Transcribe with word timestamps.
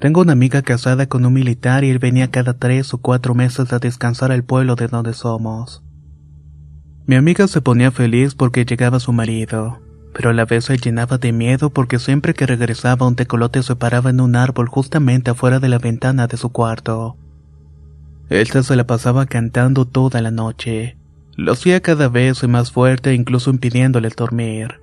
Tengo 0.00 0.22
una 0.22 0.32
amiga 0.32 0.62
casada 0.62 1.06
con 1.06 1.26
un 1.26 1.34
militar 1.34 1.84
y 1.84 1.90
él 1.90 1.98
venía 1.98 2.30
cada 2.30 2.54
tres 2.54 2.94
o 2.94 2.98
cuatro 2.98 3.34
meses 3.34 3.70
a 3.74 3.78
descansar 3.78 4.32
al 4.32 4.44
pueblo 4.44 4.74
de 4.74 4.88
donde 4.88 5.12
somos. 5.12 5.82
Mi 7.04 7.16
amiga 7.16 7.46
se 7.48 7.60
ponía 7.60 7.90
feliz 7.90 8.34
porque 8.34 8.64
llegaba 8.64 8.98
su 8.98 9.12
marido, 9.12 9.78
pero 10.14 10.30
a 10.30 10.32
la 10.32 10.46
vez 10.46 10.64
se 10.64 10.78
llenaba 10.78 11.18
de 11.18 11.32
miedo 11.32 11.68
porque 11.68 11.98
siempre 11.98 12.32
que 12.32 12.46
regresaba 12.46 13.06
un 13.06 13.14
tecolote 13.14 13.62
se 13.62 13.76
paraba 13.76 14.08
en 14.08 14.22
un 14.22 14.36
árbol 14.36 14.68
justamente 14.68 15.32
afuera 15.32 15.60
de 15.60 15.68
la 15.68 15.78
ventana 15.78 16.26
de 16.26 16.38
su 16.38 16.48
cuarto. 16.48 17.18
Esta 18.30 18.62
se 18.62 18.76
la 18.76 18.86
pasaba 18.86 19.26
cantando 19.26 19.84
toda 19.84 20.22
la 20.22 20.30
noche. 20.30 20.96
Lo 21.36 21.52
hacía 21.52 21.82
cada 21.82 22.08
vez 22.08 22.42
más 22.48 22.72
fuerte 22.72 23.12
incluso 23.12 23.50
impidiéndole 23.50 24.08
dormir. 24.16 24.80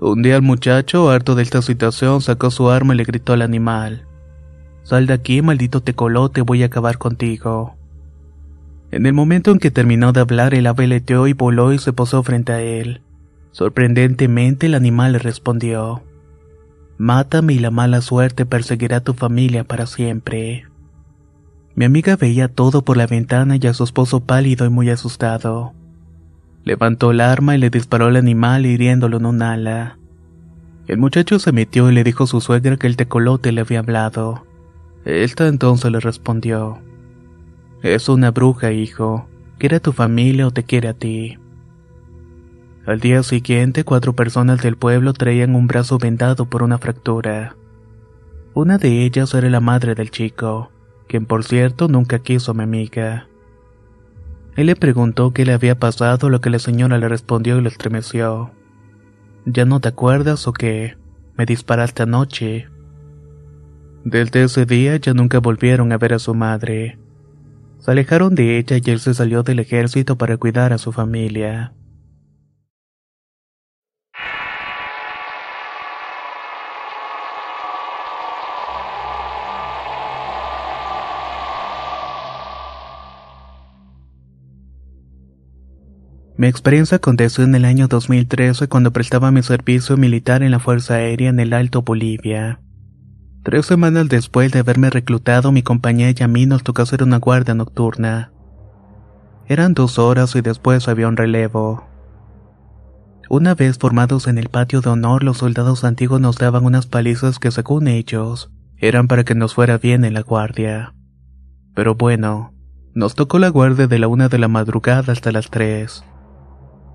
Un 0.00 0.22
día 0.22 0.34
el 0.34 0.42
muchacho, 0.42 1.08
harto 1.08 1.36
de 1.36 1.44
esta 1.44 1.62
situación, 1.62 2.20
sacó 2.20 2.50
su 2.50 2.68
arma 2.68 2.94
y 2.94 2.96
le 2.96 3.04
gritó 3.04 3.32
al 3.32 3.42
animal. 3.42 4.07
Sal 4.88 5.06
de 5.06 5.12
aquí, 5.12 5.42
maldito 5.42 5.82
tecolote, 5.82 6.40
voy 6.40 6.62
a 6.62 6.66
acabar 6.66 6.96
contigo. 6.96 7.74
En 8.90 9.04
el 9.04 9.12
momento 9.12 9.50
en 9.50 9.58
que 9.58 9.70
terminó 9.70 10.14
de 10.14 10.20
hablar, 10.20 10.54
el 10.54 10.66
ave 10.66 10.86
leteó 10.86 11.26
y 11.26 11.34
voló 11.34 11.74
y 11.74 11.78
se 11.78 11.92
posó 11.92 12.22
frente 12.22 12.52
a 12.52 12.62
él. 12.62 13.02
Sorprendentemente, 13.50 14.64
el 14.64 14.74
animal 14.74 15.12
le 15.12 15.18
respondió: 15.18 16.02
Mátame 16.96 17.52
y 17.52 17.58
la 17.58 17.70
mala 17.70 18.00
suerte 18.00 18.46
perseguirá 18.46 18.96
a 18.96 19.00
tu 19.04 19.12
familia 19.12 19.62
para 19.62 19.84
siempre. 19.84 20.64
Mi 21.74 21.84
amiga 21.84 22.16
veía 22.16 22.48
todo 22.48 22.80
por 22.80 22.96
la 22.96 23.06
ventana 23.06 23.56
y 23.60 23.66
a 23.66 23.74
su 23.74 23.84
esposo 23.84 24.20
pálido 24.20 24.64
y 24.64 24.70
muy 24.70 24.88
asustado. 24.88 25.74
Levantó 26.64 27.10
el 27.10 27.20
arma 27.20 27.54
y 27.54 27.58
le 27.58 27.68
disparó 27.68 28.06
al 28.06 28.16
animal 28.16 28.64
hiriéndolo 28.64 29.18
en 29.18 29.26
un 29.26 29.42
ala. 29.42 29.98
El 30.86 30.96
muchacho 30.96 31.38
se 31.38 31.52
metió 31.52 31.90
y 31.90 31.94
le 31.94 32.04
dijo 32.04 32.24
a 32.24 32.26
su 32.26 32.40
suegra 32.40 32.78
que 32.78 32.86
el 32.86 32.96
tecolote 32.96 33.52
le 33.52 33.60
había 33.60 33.80
hablado. 33.80 34.47
Esta 35.04 35.48
entonces 35.48 35.90
le 35.90 36.00
respondió, 36.00 36.78
Es 37.82 38.08
una 38.08 38.30
bruja, 38.30 38.72
hijo. 38.72 39.28
¿Quiere 39.58 39.76
a 39.76 39.80
tu 39.80 39.92
familia 39.92 40.46
o 40.46 40.50
te 40.52 40.64
quiere 40.64 40.88
a 40.88 40.94
ti? 40.94 41.38
Al 42.86 43.00
día 43.00 43.22
siguiente, 43.22 43.84
cuatro 43.84 44.14
personas 44.14 44.62
del 44.62 44.76
pueblo 44.76 45.12
traían 45.12 45.54
un 45.54 45.66
brazo 45.66 45.98
vendado 45.98 46.46
por 46.46 46.62
una 46.62 46.78
fractura. 46.78 47.56
Una 48.54 48.78
de 48.78 49.04
ellas 49.04 49.34
era 49.34 49.50
la 49.50 49.60
madre 49.60 49.94
del 49.94 50.10
chico, 50.10 50.70
quien 51.06 51.26
por 51.26 51.44
cierto 51.44 51.88
nunca 51.88 52.20
quiso 52.20 52.52
a 52.52 52.54
mi 52.54 52.62
amiga. 52.62 53.28
Él 54.56 54.66
le 54.66 54.74
preguntó 54.74 55.32
qué 55.32 55.44
le 55.44 55.52
había 55.52 55.78
pasado, 55.78 56.30
lo 56.30 56.40
que 56.40 56.50
la 56.50 56.58
señora 56.58 56.98
le 56.98 57.08
respondió 57.08 57.58
y 57.58 57.60
lo 57.60 57.68
estremeció. 57.68 58.50
¿Ya 59.44 59.64
no 59.64 59.80
te 59.80 59.88
acuerdas 59.88 60.48
o 60.48 60.52
qué? 60.52 60.96
Me 61.36 61.46
disparaste 61.46 62.02
anoche. 62.02 62.68
Desde 64.10 64.42
ese 64.42 64.64
día 64.64 64.96
ya 64.96 65.12
nunca 65.12 65.38
volvieron 65.38 65.92
a 65.92 65.98
ver 65.98 66.14
a 66.14 66.18
su 66.18 66.34
madre. 66.34 66.98
Se 67.78 67.90
alejaron 67.90 68.34
de 68.34 68.56
ella 68.56 68.78
y 68.82 68.90
él 68.90 69.00
se 69.00 69.12
salió 69.12 69.42
del 69.42 69.58
ejército 69.58 70.16
para 70.16 70.38
cuidar 70.38 70.72
a 70.72 70.78
su 70.78 70.92
familia. 70.92 71.74
Mi 86.38 86.46
experiencia 86.46 86.96
aconteció 86.96 87.44
en 87.44 87.54
el 87.54 87.66
año 87.66 87.88
2013 87.88 88.68
cuando 88.68 88.90
prestaba 88.90 89.30
mi 89.32 89.42
servicio 89.42 89.98
militar 89.98 90.42
en 90.42 90.52
la 90.52 90.60
Fuerza 90.60 90.94
Aérea 90.94 91.28
en 91.28 91.40
el 91.40 91.52
Alto 91.52 91.82
Bolivia. 91.82 92.60
Tres 93.42 93.66
semanas 93.66 94.08
después 94.08 94.52
de 94.52 94.58
haberme 94.58 94.90
reclutado, 94.90 95.52
mi 95.52 95.62
compañía 95.62 96.12
y 96.14 96.22
a 96.22 96.28
mí 96.28 96.44
nos 96.46 96.62
tocó 96.62 96.82
hacer 96.82 97.02
una 97.02 97.18
guardia 97.18 97.54
nocturna. 97.54 98.32
Eran 99.46 99.72
dos 99.72 99.98
horas 99.98 100.34
y 100.36 100.42
después 100.42 100.88
había 100.88 101.08
un 101.08 101.16
relevo. 101.16 101.86
Una 103.30 103.54
vez 103.54 103.78
formados 103.78 104.26
en 104.26 104.38
el 104.38 104.48
patio 104.48 104.80
de 104.80 104.90
honor, 104.90 105.22
los 105.22 105.38
soldados 105.38 105.84
antiguos 105.84 106.20
nos 106.20 106.36
daban 106.36 106.64
unas 106.64 106.86
palizas 106.86 107.38
que 107.38 107.50
según 107.50 107.88
ellos, 107.88 108.50
eran 108.76 109.08
para 109.08 109.24
que 109.24 109.34
nos 109.34 109.54
fuera 109.54 109.78
bien 109.78 110.04
en 110.04 110.14
la 110.14 110.22
guardia. 110.22 110.94
Pero 111.74 111.94
bueno, 111.94 112.52
nos 112.94 113.14
tocó 113.14 113.38
la 113.38 113.48
guardia 113.48 113.86
de 113.86 113.98
la 113.98 114.08
una 114.08 114.28
de 114.28 114.38
la 114.38 114.48
madrugada 114.48 115.12
hasta 115.12 115.30
las 115.30 115.50
tres. 115.50 116.04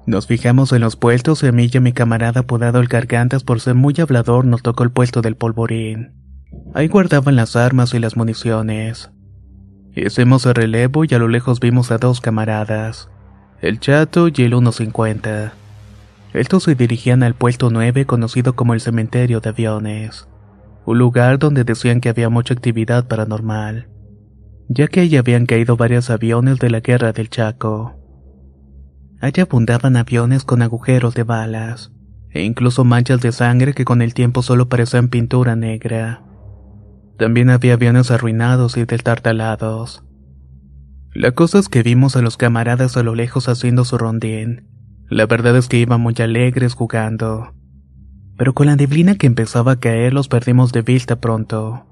Nos 0.06 0.28
fijamos 0.28 0.74
en 0.74 0.82
los 0.82 0.96
puestos 0.96 1.44
y 1.44 1.48
a 1.48 1.52
mí 1.52 1.70
y 1.72 1.78
a 1.78 1.82
mi 1.82 1.94
camarada 1.94 2.42
apodado 2.42 2.80
el 2.80 2.88
Gargantas 2.88 3.44
por 3.44 3.62
ser 3.62 3.76
muy 3.76 3.96
hablador 4.00 4.46
nos 4.46 4.62
tocó 4.62 4.84
el 4.84 4.92
puesto 4.92 5.22
del 5.22 5.38
polvorín. 5.38 6.23
Ahí 6.74 6.88
guardaban 6.88 7.36
las 7.36 7.56
armas 7.56 7.94
y 7.94 8.00
las 8.00 8.18
municiones. 8.18 9.12
Hicimos 9.96 10.46
el 10.48 10.56
relevo 10.56 11.06
y 11.06 11.14
a 11.14 11.20
lo 11.20 11.28
lejos 11.28 11.60
vimos 11.60 11.92
a 11.92 12.00
dos 12.00 12.20
camaradas, 12.20 13.10
el 13.62 13.80
Chato 13.80 14.28
y 14.28 14.42
el 14.42 14.50
150. 14.50 15.54
Estos 16.34 16.64
se 16.64 16.74
dirigían 16.74 17.22
al 17.22 17.36
puesto 17.36 17.70
9 17.70 18.06
conocido 18.06 18.56
como 18.56 18.74
el 18.74 18.82
cementerio 18.82 19.40
de 19.40 19.50
aviones, 19.50 20.28
un 20.86 20.98
lugar 20.98 21.38
donde 21.38 21.64
decían 21.64 22.02
que 22.02 22.10
había 22.10 22.30
mucha 22.30 22.56
actividad 22.56 23.08
paranormal, 23.08 23.88
ya 24.68 24.88
que 24.88 25.02
allí 25.02 25.18
habían 25.18 25.46
caído 25.46 25.78
varios 25.78 26.10
aviones 26.10 26.58
de 26.58 26.72
la 26.72 26.80
guerra 26.80 27.14
del 27.14 27.30
Chaco. 27.30 27.94
Allí 29.22 29.42
abundaban 29.42 29.96
aviones 29.96 30.44
con 30.44 30.64
agujeros 30.64 31.14
de 31.14 31.22
balas, 31.22 31.92
e 32.32 32.42
incluso 32.42 32.84
manchas 32.84 33.22
de 33.22 33.32
sangre 33.32 33.74
que 33.74 33.86
con 33.86 34.02
el 34.02 34.16
tiempo 34.16 34.42
solo 34.42 34.68
parecían 34.68 35.10
pintura 35.10 35.56
negra. 35.56 36.24
También 37.18 37.50
había 37.50 37.74
aviones 37.74 38.12
arruinados 38.12 38.78
y 38.78 38.86
destartalados. 38.86 40.04
La 41.14 41.32
cosa 41.32 41.60
es 41.60 41.70
que 41.70 41.84
vimos 41.84 42.16
a 42.16 42.22
los 42.22 42.38
camaradas 42.38 42.98
a 42.98 43.04
lo 43.04 43.14
lejos 43.14 43.48
haciendo 43.48 43.86
su 43.86 43.98
rondín. 43.98 44.68
La 45.10 45.28
verdad 45.28 45.56
es 45.56 45.68
que 45.68 45.78
iban 45.78 46.02
muy 46.02 46.16
alegres 46.18 46.74
jugando. 46.74 47.54
Pero 48.36 48.54
con 48.54 48.66
la 48.66 48.76
neblina 48.76 49.16
que 49.16 49.28
empezaba 49.28 49.74
a 49.74 49.80
caer 49.80 50.14
los 50.14 50.28
perdimos 50.28 50.72
de 50.72 50.82
vista 50.82 51.18
pronto. 51.18 51.86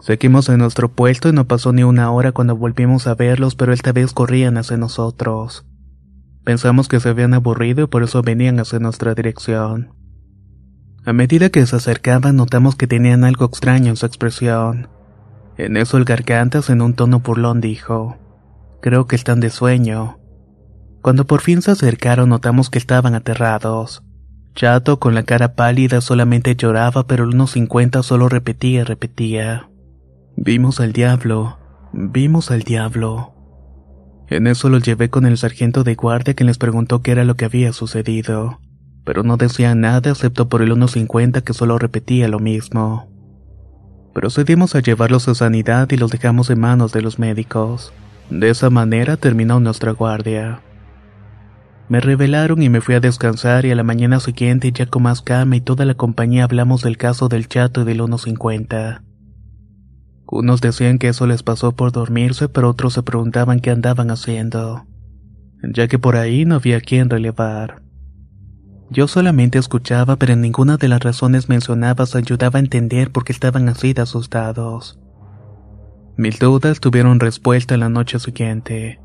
Seguimos 0.00 0.48
en 0.48 0.58
nuestro 0.58 0.90
puesto 0.90 1.28
y 1.28 1.32
no 1.32 1.46
pasó 1.46 1.72
ni 1.72 1.84
una 1.84 2.10
hora 2.10 2.32
cuando 2.32 2.56
volvimos 2.56 3.06
a 3.06 3.14
verlos, 3.14 3.54
pero 3.54 3.72
esta 3.72 3.92
vez 3.92 4.12
corrían 4.12 4.56
hacia 4.56 4.76
nosotros. 4.76 5.64
Pensamos 6.42 6.88
que 6.88 6.98
se 6.98 7.10
habían 7.10 7.34
aburrido 7.34 7.84
y 7.84 7.86
por 7.86 8.02
eso 8.02 8.22
venían 8.22 8.58
hacia 8.58 8.80
nuestra 8.80 9.14
dirección. 9.14 10.01
A 11.04 11.12
medida 11.12 11.50
que 11.50 11.66
se 11.66 11.74
acercaban 11.74 12.36
notamos 12.36 12.76
que 12.76 12.86
tenían 12.86 13.24
algo 13.24 13.46
extraño 13.46 13.90
en 13.90 13.96
su 13.96 14.06
expresión. 14.06 14.88
En 15.56 15.76
eso 15.76 15.96
el 15.96 16.04
gargantas 16.04 16.70
en 16.70 16.80
un 16.80 16.94
tono 16.94 17.20
burlón 17.20 17.60
dijo, 17.60 18.18
Creo 18.80 19.06
que 19.06 19.16
están 19.16 19.40
de 19.40 19.50
sueño. 19.50 20.18
Cuando 21.02 21.26
por 21.26 21.40
fin 21.40 21.60
se 21.60 21.72
acercaron 21.72 22.28
notamos 22.28 22.70
que 22.70 22.78
estaban 22.78 23.14
aterrados. 23.14 24.04
Chato, 24.54 25.00
con 25.00 25.14
la 25.14 25.24
cara 25.24 25.54
pálida, 25.54 26.00
solamente 26.00 26.54
lloraba, 26.54 27.06
pero 27.06 27.24
el 27.24 27.30
1.50 27.30 28.02
solo 28.02 28.28
repetía 28.28 28.84
repetía. 28.84 29.68
Vimos 30.36 30.78
al 30.78 30.92
diablo, 30.92 31.58
vimos 31.92 32.50
al 32.50 32.62
diablo. 32.62 33.34
En 34.28 34.46
eso 34.46 34.68
los 34.68 34.82
llevé 34.82 35.10
con 35.10 35.26
el 35.26 35.36
sargento 35.36 35.84
de 35.84 35.94
guardia 35.94 36.34
quien 36.34 36.46
les 36.46 36.58
preguntó 36.58 37.02
qué 37.02 37.12
era 37.12 37.24
lo 37.24 37.34
que 37.34 37.44
había 37.44 37.72
sucedido, 37.72 38.60
pero 39.04 39.22
no 39.22 39.36
decían 39.36 39.80
nada 39.80 40.10
excepto 40.10 40.48
por 40.48 40.62
el 40.62 40.72
1.50 40.72 41.42
que 41.42 41.54
solo 41.54 41.78
repetía 41.78 42.28
lo 42.28 42.38
mismo. 42.38 43.08
Procedimos 44.14 44.74
a 44.74 44.80
llevarlos 44.80 45.28
a 45.28 45.34
sanidad 45.34 45.90
y 45.90 45.96
los 45.96 46.10
dejamos 46.10 46.50
en 46.50 46.60
manos 46.60 46.92
de 46.92 47.02
los 47.02 47.18
médicos. 47.18 47.92
De 48.30 48.50
esa 48.50 48.70
manera 48.70 49.16
terminó 49.16 49.58
nuestra 49.58 49.92
guardia. 49.92 50.60
Me 51.88 52.00
revelaron 52.00 52.62
y 52.62 52.68
me 52.68 52.80
fui 52.80 52.94
a 52.94 53.00
descansar 53.00 53.66
y 53.66 53.70
a 53.70 53.74
la 53.74 53.82
mañana 53.82 54.20
siguiente 54.20 54.72
ya 54.72 54.86
con 54.86 55.02
más 55.02 55.20
calma 55.20 55.56
y 55.56 55.60
toda 55.60 55.84
la 55.84 55.94
compañía 55.94 56.44
hablamos 56.44 56.82
del 56.82 56.96
caso 56.96 57.28
del 57.28 57.48
chato 57.48 57.82
y 57.82 57.84
del 57.84 58.00
1.50. 58.00 59.02
Unos 60.26 60.62
decían 60.62 60.98
que 60.98 61.08
eso 61.08 61.26
les 61.26 61.42
pasó 61.42 61.72
por 61.72 61.92
dormirse, 61.92 62.48
pero 62.48 62.70
otros 62.70 62.94
se 62.94 63.02
preguntaban 63.02 63.60
qué 63.60 63.70
andaban 63.70 64.10
haciendo, 64.10 64.86
ya 65.74 65.88
que 65.88 65.98
por 65.98 66.16
ahí 66.16 66.46
no 66.46 66.54
había 66.54 66.80
quien 66.80 67.10
relevar. 67.10 67.82
Yo 68.92 69.08
solamente 69.08 69.58
escuchaba, 69.58 70.16
pero 70.16 70.36
ninguna 70.36 70.76
de 70.76 70.86
las 70.86 71.00
razones 71.00 71.48
mencionadas 71.48 72.14
ayudaba 72.14 72.58
a 72.58 72.60
entender 72.60 73.10
por 73.10 73.24
qué 73.24 73.32
estaban 73.32 73.70
así 73.70 73.94
de 73.94 74.02
asustados. 74.02 74.98
Mil 76.18 76.36
dudas 76.38 76.78
tuvieron 76.78 77.18
respuesta 77.18 77.78
la 77.78 77.88
noche 77.88 78.18
siguiente. 78.18 79.00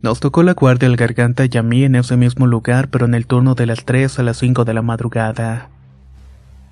Nos 0.00 0.20
tocó 0.20 0.44
la 0.44 0.52
guardia 0.52 0.88
al 0.88 0.94
garganta 0.96 1.44
y 1.50 1.58
a 1.58 1.64
mí 1.64 1.82
en 1.82 1.96
ese 1.96 2.16
mismo 2.16 2.46
lugar, 2.46 2.88
pero 2.90 3.06
en 3.06 3.14
el 3.14 3.26
turno 3.26 3.56
de 3.56 3.66
las 3.66 3.84
3 3.84 4.20
a 4.20 4.22
las 4.22 4.36
5 4.36 4.64
de 4.64 4.74
la 4.74 4.82
madrugada. 4.82 5.70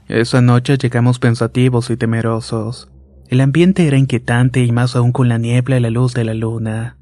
Esa 0.07 0.41
noche 0.43 0.79
llegamos 0.79 1.19
pensativos 1.19 1.91
y 1.91 1.97
temerosos. 1.97 2.89
El 3.27 3.41
ambiente 3.41 3.89
era 3.89 3.99
inquietante 3.99 4.63
y 4.63 4.71
más 4.71 4.95
aún 4.95 5.11
con 5.11 5.29
la 5.29 5.39
niebla 5.39 5.77
y 5.77 5.81
la 5.81 5.91
luz 5.91 6.15
de 6.15 6.25
la 6.25 6.35
luna. 6.35 6.99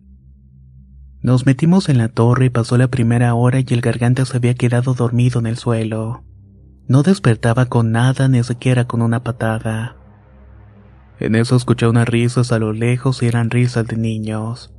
Nos 1.22 1.46
metimos 1.46 1.88
en 1.88 1.98
la 1.98 2.08
torre 2.08 2.46
y 2.46 2.50
pasó 2.50 2.78
la 2.78 2.88
primera 2.88 3.34
hora 3.34 3.60
y 3.60 3.66
el 3.68 3.80
garganta 3.80 4.24
se 4.24 4.36
había 4.36 4.54
quedado 4.54 4.94
dormido 4.94 5.40
en 5.40 5.46
el 5.46 5.56
suelo. 5.56 6.24
No 6.88 7.02
despertaba 7.02 7.66
con 7.66 7.92
nada 7.92 8.28
ni 8.28 8.42
siquiera 8.42 8.86
con 8.86 9.02
una 9.02 9.22
patada. 9.22 9.96
En 11.18 11.34
eso 11.34 11.56
escuché 11.56 11.86
unas 11.86 12.08
risas 12.08 12.52
a 12.52 12.58
lo 12.58 12.72
lejos 12.72 13.22
y 13.22 13.26
eran 13.26 13.50
risas 13.50 13.86
de 13.86 13.96
niños. 13.96 14.72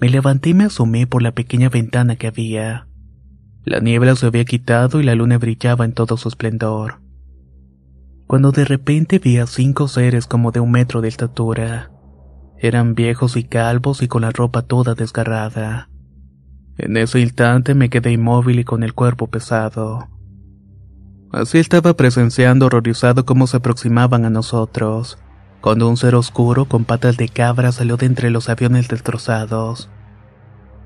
Me 0.00 0.08
levanté 0.08 0.50
y 0.50 0.54
me 0.54 0.64
asomé 0.64 1.06
por 1.06 1.22
la 1.22 1.32
pequeña 1.32 1.68
ventana 1.68 2.16
que 2.16 2.26
había. 2.26 2.88
La 3.64 3.80
niebla 3.80 4.16
se 4.16 4.26
había 4.26 4.44
quitado 4.44 5.00
y 5.00 5.04
la 5.04 5.14
luna 5.14 5.38
brillaba 5.38 5.84
en 5.84 5.92
todo 5.92 6.16
su 6.16 6.28
esplendor 6.28 7.02
cuando 8.32 8.50
de 8.50 8.64
repente 8.64 9.18
vi 9.18 9.36
a 9.36 9.46
cinco 9.46 9.88
seres 9.88 10.26
como 10.26 10.52
de 10.52 10.60
un 10.60 10.70
metro 10.70 11.02
de 11.02 11.08
estatura. 11.08 11.90
Eran 12.62 12.94
viejos 12.94 13.36
y 13.36 13.42
calvos 13.42 14.02
y 14.02 14.06
con 14.06 14.22
la 14.22 14.30
ropa 14.30 14.62
toda 14.62 14.94
desgarrada. 14.94 15.88
En 16.78 16.96
ese 16.96 17.18
instante 17.18 17.74
me 17.74 17.90
quedé 17.90 18.12
inmóvil 18.12 18.60
y 18.60 18.64
con 18.64 18.84
el 18.84 18.94
cuerpo 18.94 19.26
pesado. 19.26 20.08
Así 21.32 21.58
estaba 21.58 21.94
presenciando 21.94 22.66
horrorizado 22.66 23.26
cómo 23.26 23.48
se 23.48 23.56
aproximaban 23.56 24.24
a 24.26 24.30
nosotros, 24.30 25.18
cuando 25.60 25.88
un 25.88 25.96
ser 25.96 26.14
oscuro 26.14 26.66
con 26.66 26.84
patas 26.84 27.16
de 27.16 27.28
cabra 27.28 27.72
salió 27.72 27.96
de 27.96 28.06
entre 28.06 28.30
los 28.30 28.48
aviones 28.48 28.86
destrozados. 28.86 29.90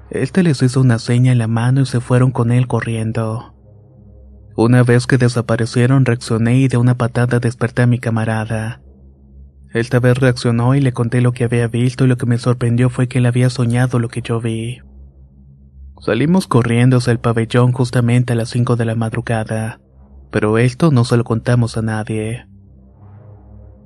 Este 0.08 0.42
les 0.42 0.62
hizo 0.62 0.80
una 0.80 0.98
seña 0.98 1.32
en 1.32 1.38
la 1.38 1.46
mano 1.46 1.82
y 1.82 1.86
se 1.86 2.00
fueron 2.00 2.30
con 2.30 2.52
él 2.52 2.68
corriendo. 2.68 3.54
Una 4.56 4.82
vez 4.82 5.06
que 5.06 5.18
desaparecieron 5.18 6.06
reaccioné 6.06 6.56
y 6.56 6.68
de 6.68 6.78
una 6.78 6.94
patada 6.94 7.38
desperté 7.38 7.82
a 7.82 7.86
mi 7.86 7.98
camarada. 7.98 8.80
Esta 9.76 10.00
vez 10.00 10.16
reaccionó 10.16 10.74
y 10.74 10.80
le 10.80 10.94
conté 10.94 11.20
lo 11.20 11.32
que 11.32 11.44
había 11.44 11.68
visto 11.68 12.06
y 12.06 12.08
lo 12.08 12.16
que 12.16 12.24
me 12.24 12.38
sorprendió 12.38 12.88
fue 12.88 13.08
que 13.08 13.18
él 13.18 13.26
había 13.26 13.50
soñado 13.50 13.98
lo 13.98 14.08
que 14.08 14.22
yo 14.22 14.40
vi. 14.40 14.78
Salimos 16.00 16.46
corriendo 16.46 16.96
hacia 16.96 17.10
el 17.10 17.18
pabellón 17.18 17.72
justamente 17.72 18.32
a 18.32 18.36
las 18.36 18.48
5 18.48 18.76
de 18.76 18.86
la 18.86 18.94
madrugada, 18.94 19.78
pero 20.30 20.56
esto 20.56 20.90
no 20.92 21.04
se 21.04 21.18
lo 21.18 21.24
contamos 21.24 21.76
a 21.76 21.82
nadie. 21.82 22.46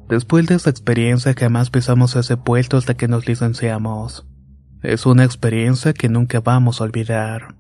Después 0.09 0.47
de 0.47 0.55
esa 0.55 0.71
experiencia 0.71 1.35
jamás 1.37 1.71
pisamos 1.71 2.15
ese 2.15 2.37
puesto 2.37 2.77
hasta 2.77 2.95
que 2.95 3.09
nos 3.09 3.27
licenciamos. 3.27 4.29
Es 4.85 5.07
una 5.07 5.25
experiencia 5.25 5.93
que 5.93 6.09
nunca 6.09 6.39
vamos 6.39 6.81
a 6.81 6.85
olvidar. 6.85 7.57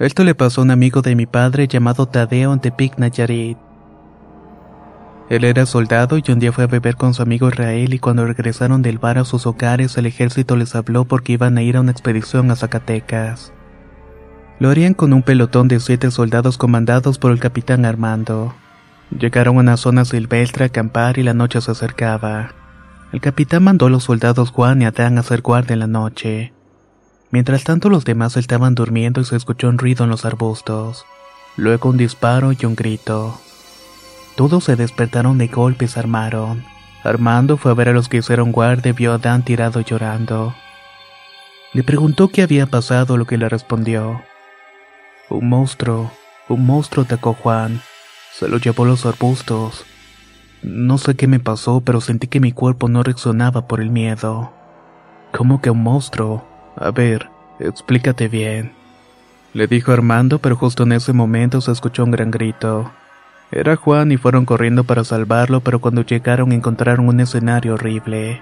Esto 0.00 0.24
le 0.24 0.34
pasó 0.34 0.62
a 0.62 0.64
un 0.64 0.70
amigo 0.70 1.02
de 1.02 1.14
mi 1.14 1.26
padre 1.26 1.68
llamado 1.68 2.06
Tadeo 2.06 2.54
en 2.54 2.60
Tepic, 2.60 2.96
Nayarit. 2.96 3.58
Él 5.28 5.44
era 5.44 5.66
soldado 5.66 6.16
y 6.16 6.32
un 6.32 6.38
día 6.38 6.52
fue 6.52 6.64
a 6.64 6.68
beber 6.68 6.96
con 6.96 7.12
su 7.12 7.20
amigo 7.20 7.50
Israel 7.50 7.92
y 7.92 7.98
cuando 7.98 8.24
regresaron 8.24 8.80
del 8.80 8.96
bar 8.96 9.18
a 9.18 9.26
sus 9.26 9.46
hogares 9.46 9.98
el 9.98 10.06
ejército 10.06 10.56
les 10.56 10.74
habló 10.74 11.04
porque 11.04 11.34
iban 11.34 11.58
a 11.58 11.62
ir 11.62 11.76
a 11.76 11.82
una 11.82 11.92
expedición 11.92 12.50
a 12.50 12.56
Zacatecas. 12.56 13.52
Lo 14.58 14.70
harían 14.70 14.94
con 14.94 15.12
un 15.12 15.22
pelotón 15.22 15.68
de 15.68 15.78
siete 15.80 16.10
soldados 16.10 16.56
comandados 16.56 17.18
por 17.18 17.30
el 17.30 17.38
capitán 17.38 17.84
Armando. 17.84 18.54
Llegaron 19.10 19.58
a 19.58 19.60
una 19.60 19.76
zona 19.76 20.06
silvestre 20.06 20.64
a 20.64 20.68
acampar 20.68 21.18
y 21.18 21.24
la 21.24 21.34
noche 21.34 21.60
se 21.60 21.72
acercaba. 21.72 22.54
El 23.12 23.20
capitán 23.20 23.64
mandó 23.64 23.84
a 23.84 23.90
los 23.90 24.04
soldados 24.04 24.50
Juan 24.50 24.80
y 24.80 24.86
Adán 24.86 25.18
a 25.18 25.20
hacer 25.20 25.42
guardia 25.42 25.74
en 25.74 25.80
la 25.80 25.86
noche. 25.86 26.54
Mientras 27.30 27.64
tanto 27.64 27.88
los 27.88 28.04
demás 28.04 28.36
estaban 28.36 28.74
durmiendo 28.74 29.20
y 29.20 29.24
se 29.24 29.36
escuchó 29.36 29.68
un 29.68 29.78
ruido 29.78 30.04
en 30.04 30.10
los 30.10 30.24
arbustos. 30.24 31.06
Luego 31.56 31.90
un 31.90 31.96
disparo 31.96 32.52
y 32.52 32.66
un 32.66 32.74
grito. 32.74 33.40
Todos 34.36 34.64
se 34.64 34.76
despertaron 34.76 35.38
de 35.38 35.48
golpe 35.48 35.84
y 35.84 35.88
se 35.88 36.00
armaron. 36.00 36.64
Armando 37.04 37.56
fue 37.56 37.70
a 37.70 37.74
ver 37.74 37.88
a 37.88 37.92
los 37.92 38.08
que 38.08 38.18
hicieron 38.18 38.52
guardia 38.52 38.90
y 38.90 38.92
vio 38.92 39.12
a 39.12 39.18
Dan 39.18 39.44
tirado 39.44 39.80
llorando. 39.80 40.54
Le 41.72 41.82
preguntó 41.84 42.28
qué 42.28 42.42
había 42.42 42.66
pasado, 42.66 43.16
lo 43.16 43.26
que 43.26 43.38
le 43.38 43.48
respondió. 43.48 44.22
Un 45.28 45.48
monstruo, 45.48 46.10
un 46.48 46.66
monstruo 46.66 47.04
atacó 47.04 47.34
Juan. 47.34 47.80
Se 48.32 48.48
lo 48.48 48.58
llevó 48.58 48.84
a 48.84 48.88
los 48.88 49.06
arbustos. 49.06 49.84
No 50.62 50.98
sé 50.98 51.14
qué 51.14 51.28
me 51.28 51.38
pasó, 51.38 51.80
pero 51.80 52.00
sentí 52.00 52.26
que 52.26 52.40
mi 52.40 52.52
cuerpo 52.52 52.88
no 52.88 53.02
reaccionaba 53.02 53.68
por 53.68 53.80
el 53.80 53.90
miedo. 53.90 54.52
¿Cómo 55.32 55.60
que 55.60 55.70
un 55.70 55.82
monstruo? 55.82 56.49
A 56.80 56.90
ver, 56.90 57.28
explícate 57.58 58.28
bien. 58.28 58.72
Le 59.52 59.66
dijo 59.66 59.92
Armando, 59.92 60.38
pero 60.38 60.56
justo 60.56 60.84
en 60.84 60.92
ese 60.92 61.12
momento 61.12 61.60
se 61.60 61.72
escuchó 61.72 62.04
un 62.04 62.10
gran 62.10 62.30
grito. 62.30 62.90
Era 63.52 63.76
Juan 63.76 64.12
y 64.12 64.16
fueron 64.16 64.46
corriendo 64.46 64.84
para 64.84 65.04
salvarlo, 65.04 65.60
pero 65.60 65.80
cuando 65.80 66.02
llegaron 66.02 66.52
encontraron 66.52 67.06
un 67.06 67.20
escenario 67.20 67.74
horrible. 67.74 68.40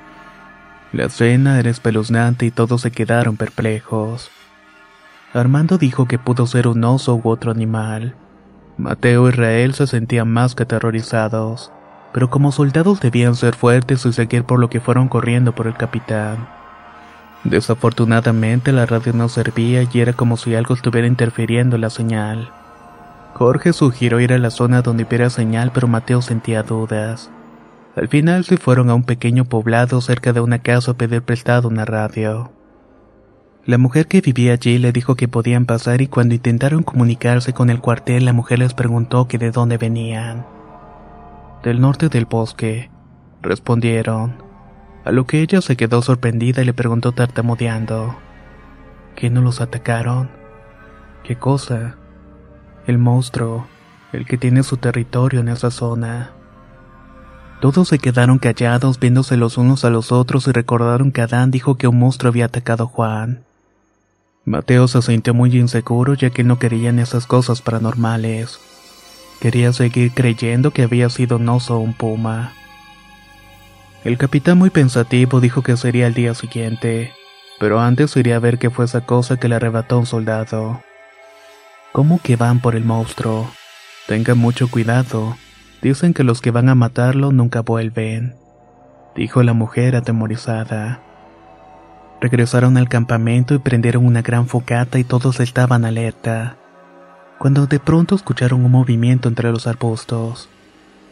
La 0.92 1.07
escena 1.07 1.59
era 1.59 1.68
espeluznante 1.68 2.47
y 2.47 2.52
todos 2.52 2.83
se 2.83 2.92
quedaron 2.92 3.37
perplejos. 3.37 4.30
Armando 5.35 5.76
dijo 5.76 6.07
que 6.07 6.18
pudo 6.18 6.47
ser 6.47 6.68
un 6.68 6.85
oso 6.85 7.16
u 7.16 7.28
otro 7.28 7.50
animal. 7.50 8.14
Mateo 8.76 9.26
y 9.26 9.30
Israel 9.30 9.75
se 9.75 9.88
sentían 9.88 10.30
más 10.30 10.54
que 10.54 10.62
aterrorizados, 10.62 11.73
pero 12.12 12.30
como 12.30 12.52
soldados 12.52 13.00
debían 13.00 13.35
ser 13.35 13.57
fuertes 13.57 14.07
y 14.07 14.12
seguir 14.12 14.45
por 14.45 14.61
lo 14.61 14.71
que 14.71 14.80
fueron 14.80 15.09
corriendo 15.09 15.57
por 15.57 15.66
el 15.66 15.75
capitán. 15.75 16.49
Desafortunadamente 17.45 18.73
la 18.73 18.87
radio 18.87 19.12
no 19.12 19.28
servía 19.28 19.85
y 19.90 20.00
era 20.00 20.12
como 20.12 20.37
si 20.37 20.54
algo 20.54 20.75
estuviera 20.75 21.07
interfiriendo 21.07 21.78
la 21.78 21.90
señal. 21.90 22.50
Jorge 23.35 23.73
sugirió 23.73 24.18
ir 24.18 24.33
a 24.33 24.38
la 24.38 24.50
zona 24.50 24.83
donde 24.83 25.04
hubiera 25.04 25.30
señal, 25.30 25.71
pero 25.73 25.87
Mateo 25.87 26.21
sentía 26.23 26.64
dudas. 26.64 27.30
Al 27.95 28.09
final 28.09 28.45
se 28.45 28.57
fueron 28.57 28.90
a 28.90 28.95
un 28.95 29.04
pequeño 29.04 29.45
poblado 29.45 30.00
cerca 30.00 30.33
de 30.33 30.40
una 30.40 30.59
casa 30.59 30.92
a 30.92 30.95
pedir 30.95 31.23
prestado 31.23 31.68
una 31.68 31.85
radio. 31.85 32.50
La 33.64 33.78
mujer 33.78 34.09
que 34.09 34.21
vivía 34.21 34.54
allí 34.54 34.78
le 34.78 34.92
dijo 34.92 35.14
que 35.14 35.28
podían 35.28 35.66
pasar 35.66 36.00
y 36.00 36.09
cuando 36.09 36.35
intentaron 36.35 36.83
comunicarse 36.83 37.52
con 37.52 37.71
el 37.71 37.80
cuartel 37.80 38.25
la 38.25 38.33
mujer 38.33 38.61
les 38.61 38.75
preguntó 38.75 39.28
que 39.28 39.38
de 39.38 39.50
dónde 39.50 39.78
venían. 39.78 40.47
Del 41.62 41.80
norte 41.80 42.09
del 42.09 42.25
bosque, 42.25 42.90
respondieron. 43.42 44.48
A 45.09 45.11
lo 45.11 45.25
que 45.25 45.41
ella 45.41 45.62
se 45.62 45.75
quedó 45.75 46.03
sorprendida 46.03 46.61
y 46.61 46.67
le 46.67 46.75
preguntó 46.75 47.12
tartamudeando. 47.12 48.15
¿Qué 49.17 49.31
no 49.31 49.41
los 49.41 49.62
atacaron? 49.62 50.29
¿Qué 51.25 51.35
cosa? 51.35 51.97
El 52.87 52.99
monstruo, 52.99 53.67
el 54.12 54.27
que 54.27 54.37
tiene 54.37 54.62
su 54.62 54.77
territorio 54.77 55.41
en 55.41 55.49
esa 55.49 55.71
zona. 55.71 56.33
Todos 57.62 57.88
se 57.88 57.99
quedaron 57.99 58.38
callados 58.38 59.00
viéndose 59.00 59.38
los 59.38 59.57
unos 59.57 59.87
a 59.87 59.88
los 59.88 60.12
otros 60.12 60.47
y 60.47 60.53
recordaron 60.53 61.11
que 61.11 61.23
Adán 61.23 61.50
dijo 61.50 61.79
que 61.79 61.88
un 61.88 61.99
monstruo 61.99 62.29
había 62.29 62.45
atacado 62.45 62.85
a 62.85 62.88
Juan. 62.88 63.45
Mateo 64.45 64.88
se 64.88 65.00
sintió 65.00 65.33
muy 65.33 65.57
inseguro 65.57 66.12
ya 66.12 66.29
que 66.29 66.45
no 66.45 66.59
creía 66.59 66.91
en 66.91 66.99
esas 66.99 67.27
cosas 67.27 67.62
paranormales. 67.62 68.61
Quería 69.41 69.73
seguir 69.73 70.12
creyendo 70.12 70.71
que 70.73 70.83
había 70.83 71.09
sido 71.09 71.38
un 71.38 71.49
oso 71.49 71.79
o 71.79 71.81
un 71.81 71.95
puma. 71.95 72.53
El 74.05 74.17
capitán 74.17 74.59
muy 74.59 74.71
pensativo 74.71 75.40
dijo 75.40 75.62
que 75.62 75.76
sería 75.76 76.07
el 76.07 76.14
día 76.14 76.33
siguiente, 76.35 77.12
pero 77.59 77.81
antes 77.81 78.17
iría 78.17 78.37
a 78.37 78.38
ver 78.40 78.59
qué 78.59 78.71
fue 78.71 78.85
esa 78.85 79.00
cosa 79.00 79.38
que 79.38 79.49
le 79.49 79.57
arrebató 79.57 79.99
un 79.99 80.07
soldado. 80.07 80.83
¿Cómo 81.93 82.21
que 82.23 82.37
van 82.37 82.61
por 82.61 82.76
el 82.76 82.85
monstruo? 82.85 83.50
Tengan 84.07 84.38
mucho 84.38 84.71
cuidado. 84.71 85.37
Dicen 85.83 86.14
que 86.14 86.23
los 86.23 86.40
que 86.40 86.52
van 86.52 86.69
a 86.69 86.76
matarlo 86.76 87.33
nunca 87.33 87.61
vuelven, 87.61 88.37
dijo 89.17 89.43
la 89.43 89.52
mujer 89.52 89.97
atemorizada. 89.97 91.00
Regresaron 92.21 92.76
al 92.76 92.88
campamento 92.88 93.55
y 93.55 93.59
prendieron 93.59 94.07
una 94.07 94.23
gran 94.23 94.47
fogata 94.47 94.99
y 94.99 95.05
todos 95.05 95.40
estaban 95.40 95.85
alerta, 95.85 96.57
cuando 97.38 97.67
de 97.67 97.78
pronto 97.81 98.14
escucharon 98.14 98.64
un 98.64 98.71
movimiento 98.73 99.28
entre 99.28 99.50
los 99.50 99.67
arbustos. 99.67 100.49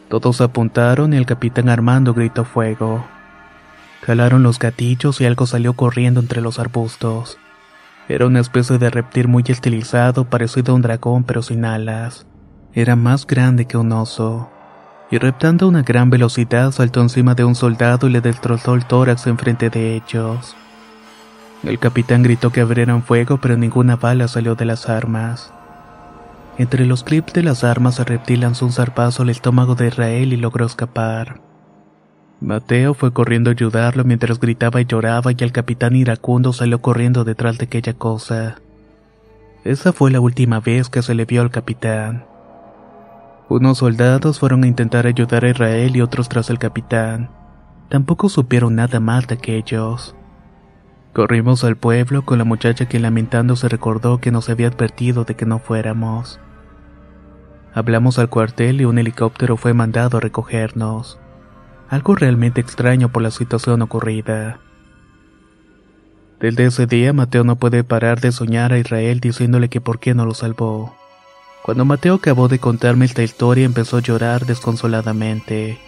Todos 0.09 0.41
apuntaron 0.41 1.13
y 1.13 1.17
el 1.17 1.25
capitán 1.25 1.69
Armando 1.69 2.13
gritó 2.13 2.45
fuego. 2.45 3.05
Jalaron 4.05 4.43
los 4.43 4.59
gatillos 4.59 5.19
y 5.21 5.25
algo 5.25 5.45
salió 5.45 5.73
corriendo 5.73 6.19
entre 6.19 6.41
los 6.41 6.59
arbustos. 6.59 7.37
Era 8.07 8.25
una 8.25 8.39
especie 8.39 8.77
de 8.77 8.89
reptil 8.89 9.27
muy 9.27 9.43
estilizado, 9.47 10.25
parecido 10.25 10.71
a 10.71 10.75
un 10.75 10.81
dragón 10.81 11.23
pero 11.23 11.41
sin 11.41 11.65
alas. 11.65 12.25
Era 12.73 12.95
más 12.95 13.27
grande 13.27 13.65
que 13.65 13.77
un 13.77 13.91
oso 13.91 14.49
y 15.09 15.17
reptando 15.17 15.65
a 15.65 15.69
una 15.69 15.83
gran 15.83 16.09
velocidad 16.09 16.71
saltó 16.71 17.01
encima 17.01 17.33
de 17.33 17.45
un 17.45 17.55
soldado 17.55 18.07
y 18.07 18.11
le 18.11 18.21
destrozó 18.21 18.75
el 18.75 18.85
tórax 18.85 19.27
enfrente 19.27 19.69
de 19.69 19.95
ellos. 19.95 20.55
El 21.63 21.79
capitán 21.79 22.23
gritó 22.23 22.51
que 22.51 22.61
abrieran 22.61 23.03
fuego, 23.03 23.39
pero 23.41 23.57
ninguna 23.57 23.95
bala 23.95 24.27
salió 24.27 24.55
de 24.55 24.65
las 24.65 24.89
armas. 24.89 25.53
Entre 26.57 26.87
los 26.87 27.03
clips 27.03 27.33
de 27.33 27.43
las 27.43 27.63
armas, 27.63 27.99
el 27.99 28.05
reptil 28.05 28.41
lanzó 28.41 28.65
un 28.65 28.71
zarpazo 28.71 29.21
al 29.21 29.29
estómago 29.29 29.75
de 29.75 29.87
Israel 29.87 30.33
y 30.33 30.37
logró 30.37 30.65
escapar. 30.65 31.39
Mateo 32.41 32.93
fue 32.95 33.13
corriendo 33.13 33.49
a 33.49 33.53
ayudarlo 33.53 34.03
mientras 34.03 34.39
gritaba 34.39 34.81
y 34.81 34.85
lloraba, 34.85 35.31
y 35.31 35.35
el 35.39 35.51
capitán 35.51 35.95
iracundo 35.95 36.53
salió 36.53 36.81
corriendo 36.81 37.23
detrás 37.23 37.59
de 37.59 37.65
aquella 37.65 37.93
cosa. 37.93 38.55
Esa 39.63 39.93
fue 39.93 40.11
la 40.11 40.19
última 40.19 40.59
vez 40.59 40.89
que 40.89 41.01
se 41.03 41.13
le 41.13 41.25
vio 41.25 41.41
al 41.41 41.51
capitán. 41.51 42.25
Unos 43.49 43.77
soldados 43.77 44.39
fueron 44.39 44.63
a 44.63 44.67
intentar 44.67 45.07
ayudar 45.07 45.45
a 45.45 45.49
Israel 45.49 45.95
y 45.95 46.01
otros 46.01 46.27
tras 46.27 46.49
el 46.49 46.57
capitán. 46.59 47.29
Tampoco 47.89 48.29
supieron 48.29 48.75
nada 48.75 48.99
más 48.99 49.27
de 49.27 49.35
aquellos. 49.35 50.15
Corrimos 51.13 51.63
al 51.63 51.77
pueblo 51.77 52.23
con 52.23 52.37
la 52.37 52.43
muchacha 52.43 52.87
que 52.87 52.99
lamentándose 52.99 53.69
recordó 53.69 54.19
que 54.19 54.31
nos 54.31 54.49
había 54.49 54.67
advertido 54.67 55.23
de 55.23 55.35
que 55.35 55.45
no 55.45 55.59
fuéramos. 55.59 56.39
Hablamos 57.73 58.19
al 58.19 58.29
cuartel 58.29 58.81
y 58.81 58.85
un 58.85 58.97
helicóptero 58.97 59.57
fue 59.57 59.73
mandado 59.73 60.17
a 60.17 60.21
recogernos. 60.21 61.19
Algo 61.89 62.15
realmente 62.15 62.59
extraño 62.61 63.09
por 63.09 63.21
la 63.21 63.31
situación 63.31 63.81
ocurrida. 63.81 64.59
Desde 66.39 66.65
ese 66.65 66.85
día 66.85 67.13
Mateo 67.13 67.43
no 67.43 67.55
puede 67.55 67.83
parar 67.83 68.21
de 68.21 68.31
soñar 68.31 68.73
a 68.73 68.77
Israel 68.77 69.19
diciéndole 69.19 69.69
que 69.69 69.81
por 69.81 69.99
qué 69.99 70.13
no 70.13 70.25
lo 70.25 70.33
salvó. 70.33 70.95
Cuando 71.63 71.83
Mateo 71.83 72.15
acabó 72.15 72.47
de 72.47 72.59
contarme 72.59 73.05
esta 73.05 73.23
historia 73.23 73.65
empezó 73.65 73.97
a 73.97 74.01
llorar 74.01 74.45
desconsoladamente. 74.45 75.79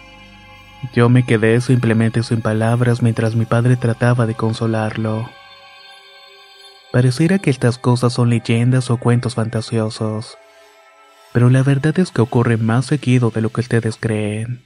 Yo 0.94 1.08
me 1.08 1.24
quedé 1.24 1.60
simplemente 1.60 2.22
sin 2.22 2.40
palabras 2.40 3.02
mientras 3.02 3.34
mi 3.34 3.44
padre 3.44 3.76
trataba 3.76 4.26
de 4.26 4.34
consolarlo. 4.34 5.28
Pareciera 6.92 7.38
que 7.38 7.50
estas 7.50 7.78
cosas 7.78 8.12
son 8.12 8.30
leyendas 8.30 8.90
o 8.90 8.96
cuentos 8.96 9.36
fantasiosos, 9.36 10.36
pero 11.32 11.50
la 11.50 11.62
verdad 11.62 11.98
es 11.98 12.10
que 12.10 12.22
ocurre 12.22 12.56
más 12.56 12.86
seguido 12.86 13.30
de 13.30 13.40
lo 13.40 13.50
que 13.50 13.60
ustedes 13.60 13.96
creen. 13.98 14.64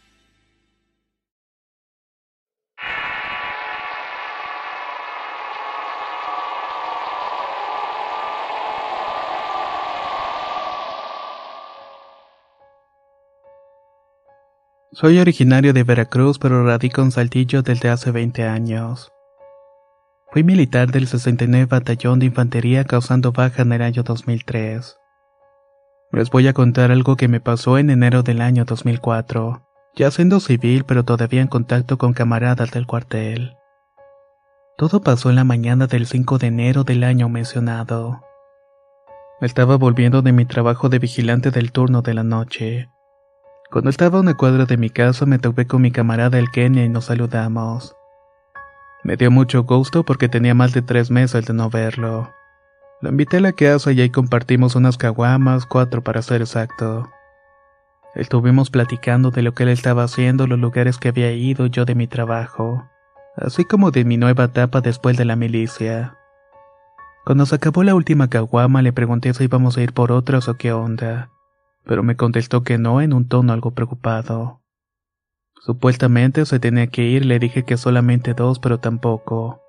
Soy 14.92 15.18
originario 15.18 15.72
de 15.72 15.82
Veracruz, 15.82 16.38
pero 16.38 16.64
radico 16.64 17.02
en 17.02 17.10
Saltillo 17.10 17.62
desde 17.62 17.88
hace 17.88 18.12
20 18.12 18.44
años. 18.44 19.10
Fui 20.30 20.44
militar 20.44 20.92
del 20.92 21.08
69 21.08 21.66
Batallón 21.66 22.20
de 22.20 22.26
Infantería 22.26 22.84
causando 22.84 23.32
baja 23.32 23.62
en 23.62 23.72
el 23.72 23.82
año 23.82 24.04
2003. 24.04 24.96
Les 26.14 26.30
voy 26.30 26.46
a 26.46 26.52
contar 26.52 26.92
algo 26.92 27.16
que 27.16 27.26
me 27.26 27.40
pasó 27.40 27.76
en 27.76 27.90
enero 27.90 28.22
del 28.22 28.40
año 28.40 28.64
2004, 28.64 29.66
ya 29.96 30.12
siendo 30.12 30.38
civil 30.38 30.84
pero 30.84 31.04
todavía 31.04 31.40
en 31.40 31.48
contacto 31.48 31.98
con 31.98 32.12
camaradas 32.12 32.70
del 32.70 32.86
cuartel. 32.86 33.56
Todo 34.78 35.00
pasó 35.00 35.30
en 35.30 35.36
la 35.36 35.42
mañana 35.42 35.88
del 35.88 36.06
5 36.06 36.38
de 36.38 36.46
enero 36.46 36.84
del 36.84 37.02
año 37.02 37.28
mencionado. 37.28 38.22
Estaba 39.40 39.76
volviendo 39.76 40.22
de 40.22 40.30
mi 40.30 40.44
trabajo 40.44 40.88
de 40.88 41.00
vigilante 41.00 41.50
del 41.50 41.72
turno 41.72 42.00
de 42.00 42.14
la 42.14 42.22
noche. 42.22 42.90
Cuando 43.72 43.90
estaba 43.90 44.18
a 44.18 44.20
una 44.20 44.36
cuadra 44.36 44.66
de 44.66 44.76
mi 44.76 44.90
casa 44.90 45.26
me 45.26 45.40
topé 45.40 45.66
con 45.66 45.82
mi 45.82 45.90
camarada 45.90 46.38
el 46.38 46.52
Kenia 46.52 46.84
y 46.84 46.88
nos 46.88 47.06
saludamos. 47.06 47.96
Me 49.02 49.16
dio 49.16 49.32
mucho 49.32 49.64
gusto 49.64 50.04
porque 50.04 50.28
tenía 50.28 50.54
más 50.54 50.72
de 50.74 50.82
tres 50.82 51.10
meses 51.10 51.44
de 51.44 51.54
no 51.54 51.70
verlo. 51.70 52.30
Lo 53.04 53.10
invité 53.10 53.36
a 53.36 53.40
la 53.40 53.52
casa 53.52 53.92
y 53.92 54.00
ahí 54.00 54.08
compartimos 54.08 54.76
unas 54.76 54.96
caguamas, 54.96 55.66
cuatro 55.66 56.02
para 56.02 56.22
ser 56.22 56.40
exacto. 56.40 57.10
Estuvimos 58.14 58.70
platicando 58.70 59.30
de 59.30 59.42
lo 59.42 59.52
que 59.52 59.64
él 59.64 59.68
estaba 59.68 60.04
haciendo, 60.04 60.46
los 60.46 60.58
lugares 60.58 60.96
que 60.96 61.08
había 61.08 61.30
ido 61.32 61.66
yo 61.66 61.84
de 61.84 61.94
mi 61.94 62.06
trabajo, 62.06 62.88
así 63.36 63.66
como 63.66 63.90
de 63.90 64.06
mi 64.06 64.16
nueva 64.16 64.44
etapa 64.44 64.80
después 64.80 65.18
de 65.18 65.26
la 65.26 65.36
milicia. 65.36 66.16
Cuando 67.26 67.44
se 67.44 67.56
acabó 67.56 67.82
la 67.82 67.94
última 67.94 68.30
caguama 68.30 68.80
le 68.80 68.94
pregunté 68.94 69.34
si 69.34 69.44
íbamos 69.44 69.76
a 69.76 69.82
ir 69.82 69.92
por 69.92 70.10
otras 70.10 70.48
o 70.48 70.54
qué 70.54 70.72
onda 70.72 71.28
pero 71.84 72.02
me 72.02 72.16
contestó 72.16 72.62
que 72.62 72.78
no 72.78 73.00
en 73.00 73.12
un 73.12 73.28
tono 73.28 73.52
algo 73.52 73.72
preocupado. 73.72 74.62
Supuestamente 75.60 76.44
se 76.46 76.58
tenía 76.58 76.88
que 76.88 77.02
ir, 77.02 77.24
le 77.24 77.38
dije 77.38 77.64
que 77.64 77.76
solamente 77.76 78.34
dos, 78.34 78.58
pero 78.58 78.78
tampoco. 78.78 79.62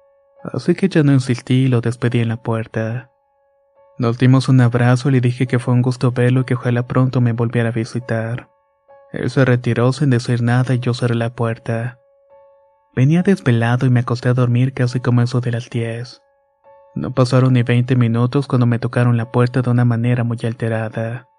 Así 0.44 0.75
que 0.75 0.89
ya 0.89 1.04
no 1.04 1.13
insistí 1.13 1.65
y 1.65 1.68
lo 1.68 1.82
despedí 1.82 2.20
en 2.20 2.30
la 2.30 2.38
puerta. 2.38 3.12
Nos 3.97 4.17
dimos 4.17 4.49
un 4.49 4.59
abrazo 4.59 5.09
y 5.09 5.13
le 5.13 5.21
dije 5.21 5.47
que 5.47 5.57
fue 5.57 5.73
un 5.73 5.81
gusto 5.81 6.11
verlo 6.11 6.41
y 6.41 6.43
que 6.43 6.55
ojalá 6.55 6.83
pronto 6.83 7.21
me 7.21 7.31
volviera 7.31 7.69
a 7.69 7.71
visitar. 7.71 8.49
Él 9.13 9.29
se 9.29 9.45
retiró 9.45 9.93
sin 9.93 10.09
decir 10.09 10.41
nada 10.41 10.73
y 10.73 10.79
yo 10.79 10.93
cerré 10.93 11.15
la 11.15 11.29
puerta. 11.29 11.99
Venía 12.93 13.23
desvelado 13.23 13.85
y 13.85 13.89
me 13.89 14.01
acosté 14.01 14.29
a 14.29 14.33
dormir 14.33 14.73
casi 14.73 14.99
como 14.99 15.21
eso 15.21 15.39
de 15.39 15.51
las 15.51 15.69
diez. 15.69 16.21
No 16.93 17.13
pasaron 17.13 17.53
ni 17.53 17.63
veinte 17.63 17.95
minutos 17.95 18.47
cuando 18.47 18.65
me 18.65 18.79
tocaron 18.79 19.15
la 19.15 19.31
puerta 19.31 19.61
de 19.61 19.69
una 19.69 19.85
manera 19.85 20.25
muy 20.25 20.39
alterada. 20.43 21.29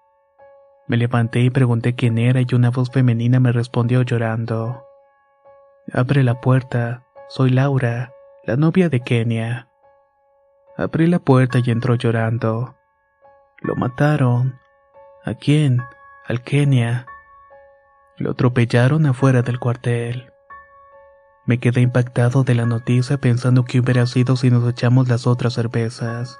Me 0.87 0.97
levanté 0.97 1.41
y 1.41 1.49
pregunté 1.51 1.95
quién 1.95 2.17
era 2.17 2.41
y 2.41 2.55
una 2.55 2.71
voz 2.71 2.89
femenina 2.89 3.39
me 3.39 3.51
respondió 3.51 4.01
llorando. 4.01 4.83
Abre 5.93 6.23
la 6.23 6.41
puerta, 6.41 7.03
soy 7.29 7.51
Laura, 7.51 8.13
la 8.45 8.55
novia 8.55 8.89
de 8.89 9.01
Kenia. 9.01 9.67
Abrí 10.77 11.07
la 11.07 11.19
puerta 11.19 11.59
y 11.63 11.71
entró 11.71 11.95
llorando. 11.95 12.75
Lo 13.61 13.75
mataron. 13.75 14.59
¿A 15.25 15.33
quién? 15.33 15.81
Al 16.25 16.41
Kenia. 16.41 17.07
Lo 18.17 18.31
atropellaron 18.31 19.05
afuera 19.05 19.41
del 19.41 19.59
cuartel. 19.59 20.31
Me 21.45 21.59
quedé 21.59 21.81
impactado 21.81 22.43
de 22.43 22.55
la 22.55 22.65
noticia 22.65 23.17
pensando 23.17 23.65
que 23.65 23.79
hubiera 23.79 24.05
sido 24.05 24.35
si 24.35 24.49
nos 24.49 24.67
echamos 24.69 25.07
las 25.07 25.27
otras 25.27 25.53
cervezas. 25.53 26.39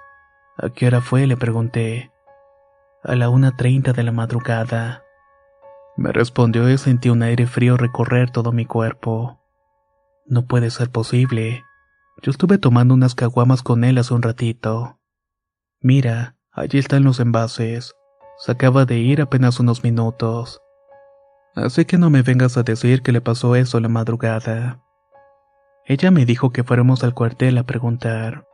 ¿A 0.57 0.69
qué 0.69 0.87
hora 0.87 1.01
fue? 1.01 1.27
le 1.27 1.37
pregunté 1.37 2.11
a 3.03 3.15
la 3.15 3.29
una 3.29 3.55
treinta 3.55 3.93
de 3.93 4.03
la 4.03 4.11
madrugada. 4.11 5.03
Me 5.95 6.11
respondió 6.11 6.69
y 6.69 6.77
sentí 6.77 7.09
un 7.09 7.23
aire 7.23 7.47
frío 7.47 7.77
recorrer 7.77 8.31
todo 8.31 8.51
mi 8.51 8.65
cuerpo. 8.65 9.39
No 10.25 10.45
puede 10.45 10.69
ser 10.69 10.91
posible. 10.91 11.63
Yo 12.21 12.31
estuve 12.31 12.57
tomando 12.57 12.93
unas 12.93 13.15
caguamas 13.15 13.61
con 13.61 13.83
él 13.83 13.97
hace 13.97 14.13
un 14.13 14.21
ratito. 14.21 14.99
Mira, 15.81 16.35
allí 16.51 16.79
están 16.79 17.03
los 17.03 17.19
envases. 17.19 17.93
Se 18.39 18.51
acaba 18.51 18.85
de 18.85 18.97
ir 18.97 19.21
apenas 19.21 19.59
unos 19.59 19.83
minutos. 19.83 20.61
Así 21.55 21.85
que 21.85 21.97
no 21.97 22.09
me 22.09 22.21
vengas 22.21 22.57
a 22.57 22.63
decir 22.63 23.01
que 23.01 23.11
le 23.11 23.21
pasó 23.21 23.55
eso 23.55 23.79
la 23.79 23.89
madrugada. 23.89 24.83
Ella 25.85 26.11
me 26.11 26.25
dijo 26.25 26.51
que 26.51 26.63
fuéramos 26.63 27.03
al 27.03 27.13
cuartel 27.13 27.57
a 27.57 27.63
preguntar. 27.63 28.45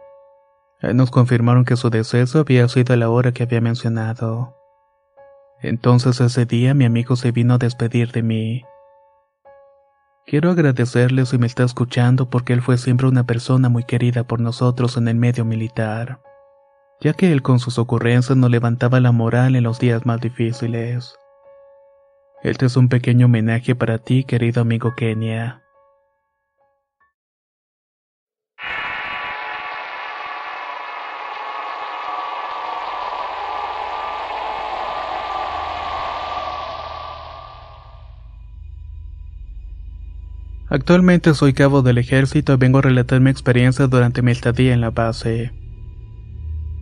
nos 0.93 1.11
confirmaron 1.11 1.63
que 1.63 1.77
su 1.77 1.89
deceso 1.89 2.39
había 2.39 2.67
sido 2.67 2.93
a 2.93 2.97
la 2.97 3.09
hora 3.09 3.31
que 3.31 3.43
había 3.43 3.61
mencionado. 3.61 4.55
Entonces 5.61 6.19
ese 6.19 6.45
día 6.45 6.73
mi 6.73 6.83
amigo 6.83 7.15
se 7.15 7.31
vino 7.31 7.53
a 7.53 7.57
despedir 7.57 8.11
de 8.11 8.21
mí. 8.21 8.63
Quiero 10.25 10.51
agradecerle 10.51 11.25
si 11.25 11.37
me 11.37 11.47
está 11.47 11.63
escuchando 11.63 12.29
porque 12.29 12.53
él 12.53 12.61
fue 12.61 12.77
siempre 12.77 13.07
una 13.07 13.25
persona 13.25 13.67
muy 13.67 13.83
querida 13.83 14.23
por 14.23 14.39
nosotros 14.39 14.95
en 14.95 15.09
el 15.09 15.15
medio 15.15 15.43
militar, 15.43 16.19
ya 17.01 17.13
que 17.13 17.31
él 17.31 17.41
con 17.41 17.59
sus 17.59 17.77
ocurrencias 17.77 18.37
nos 18.37 18.49
levantaba 18.49 19.01
la 19.01 19.11
moral 19.11 19.57
en 19.57 19.63
los 19.63 19.79
días 19.79 20.05
más 20.05 20.21
difíciles. 20.21 21.15
Este 22.41 22.67
es 22.67 22.77
un 22.77 22.87
pequeño 22.87 23.25
homenaje 23.25 23.75
para 23.75 23.97
ti, 23.97 24.23
querido 24.23 24.61
amigo 24.61 24.93
Kenia. 24.95 25.62
Actualmente 40.73 41.35
soy 41.35 41.53
cabo 41.53 41.83
del 41.83 41.99
ejército 41.99 42.51
y 42.51 42.57
vengo 42.57 42.79
a 42.79 42.81
relatar 42.81 43.19
mi 43.19 43.29
experiencia 43.29 43.85
durante 43.85 44.23
mi 44.23 44.31
estadía 44.31 44.73
en 44.73 44.81
la 44.81 44.89
base. 44.89 45.51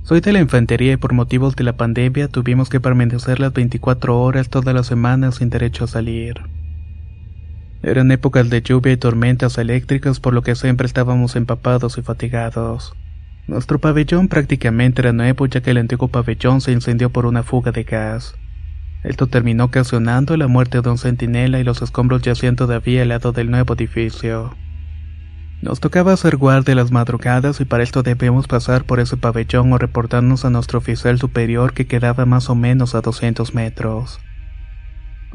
Soy 0.04 0.22
de 0.22 0.32
la 0.32 0.40
infantería 0.40 0.94
y 0.94 0.96
por 0.96 1.12
motivos 1.12 1.58
de 1.58 1.66
la 1.66 1.76
pandemia 1.76 2.30
tuvimos 2.30 2.70
que 2.70 2.80
permanecer 2.80 3.42
las 3.42 3.52
24 3.52 4.18
horas 4.18 4.48
todas 4.48 4.74
las 4.74 4.88
semanas 4.88 5.36
sin 5.36 5.50
derecho 5.50 5.84
a 5.84 5.88
salir. 5.88 6.36
Eran 7.84 8.14
épocas 8.14 8.50
de 8.50 8.62
lluvia 8.62 8.94
y 8.94 8.98
tormentas 8.98 9.58
eléctricas 9.58 10.22
por 10.22 10.34
lo 10.34 10.42
que 10.42 10.56
siempre 10.56 10.88
estábamos 10.88 11.36
empapados 11.36 11.98
y 11.98 12.02
fatigados. 12.02 12.94
Nuestro 13.46 13.80
pabellón 13.80 14.30
prácticamente 14.30 15.02
era 15.02 15.12
nuevo 15.12 15.48
ya 15.48 15.60
que 15.60 15.72
el 15.72 15.80
antiguo 15.80 16.08
pabellón 16.08 16.62
se 16.62 16.72
incendió 16.72 17.10
por 17.10 17.26
una 17.26 17.44
fuga 17.44 17.74
de 17.74 17.84
gas. 17.84 18.36
Esto 19.04 19.26
terminó 19.28 19.66
ocasionando 19.66 20.38
la 20.38 20.48
muerte 20.48 20.82
de 20.82 20.90
un 20.90 20.98
centinela 20.98 21.60
y 21.60 21.64
los 21.64 21.82
escombros 21.82 22.22
yacían 22.22 22.56
todavía 22.56 23.02
al 23.02 23.10
lado 23.10 23.32
del 23.32 23.50
nuevo 23.50 23.74
edificio. 23.74 24.56
Nos 25.62 25.80
tocaba 25.80 26.14
hacer 26.14 26.38
guardia 26.38 26.76
las 26.76 26.92
madrugadas 26.92 27.62
y 27.62 27.66
para 27.66 27.84
esto 27.84 28.04
debíamos 28.04 28.48
pasar 28.48 28.84
por 28.84 29.00
ese 29.00 29.18
pabellón 29.18 29.74
o 29.74 29.78
reportarnos 29.78 30.46
a 30.46 30.50
nuestro 30.50 30.80
oficial 30.80 31.20
superior 31.20 31.74
que 31.74 31.88
quedaba 31.88 32.26
más 32.26 32.50
o 32.50 32.56
menos 32.56 32.94
a 32.94 33.02
200 33.02 33.56
metros. 33.56 34.20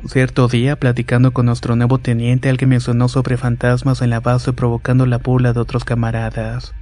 Cierto 0.07 0.47
día, 0.47 0.77
platicando 0.77 1.33
con 1.33 1.47
nuestro 1.47 1.75
nuevo 1.75 1.99
teniente, 1.99 2.49
alguien 2.49 2.71
mencionó 2.71 3.09
sobre 3.09 3.37
fantasmas 3.37 4.03
en 4.03 4.11
la 4.11 4.21
base 4.21 4.53
provocando 4.53 5.07
la 5.07 5.19
burla 5.19 5.53
de 5.53 5.61
otros 5.61 5.85
camaradas. 5.85 6.75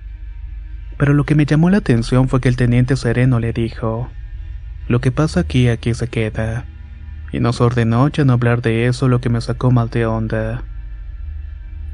Pero 0.98 1.14
lo 1.14 1.24
que 1.24 1.34
me 1.34 1.46
llamó 1.46 1.70
la 1.70 1.78
atención 1.78 2.28
fue 2.28 2.40
que 2.40 2.48
el 2.48 2.56
teniente 2.56 2.96
sereno 2.96 3.40
le 3.40 3.52
dijo, 3.52 4.10
Lo 4.88 5.00
que 5.00 5.12
pasa 5.12 5.40
aquí, 5.40 5.68
aquí 5.68 5.94
se 5.94 6.08
queda 6.08 6.64
y 7.34 7.40
nos 7.40 7.60
ordenó 7.60 8.06
ya 8.06 8.24
no 8.24 8.34
hablar 8.34 8.62
de 8.62 8.86
eso, 8.86 9.08
lo 9.08 9.20
que 9.20 9.28
me 9.28 9.40
sacó 9.40 9.72
mal 9.72 9.90
de 9.90 10.06
onda. 10.06 10.62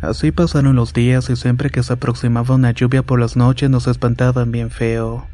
Así 0.03 0.33
pasaron 0.33 0.77
los 0.77 0.93
días 0.93 1.31
y 1.31 1.37
siempre 1.37 1.71
que 1.71 1.83
se 1.83 1.95
aproximaba 1.95 2.55
una 2.57 2.73
lluvia 2.73 3.03
por 3.03 3.19
las 3.19 3.37
noches 3.37 3.71
nos 3.71 3.87
espantaban 3.87 4.53
bien 4.53 4.71
feo. 4.71 5.27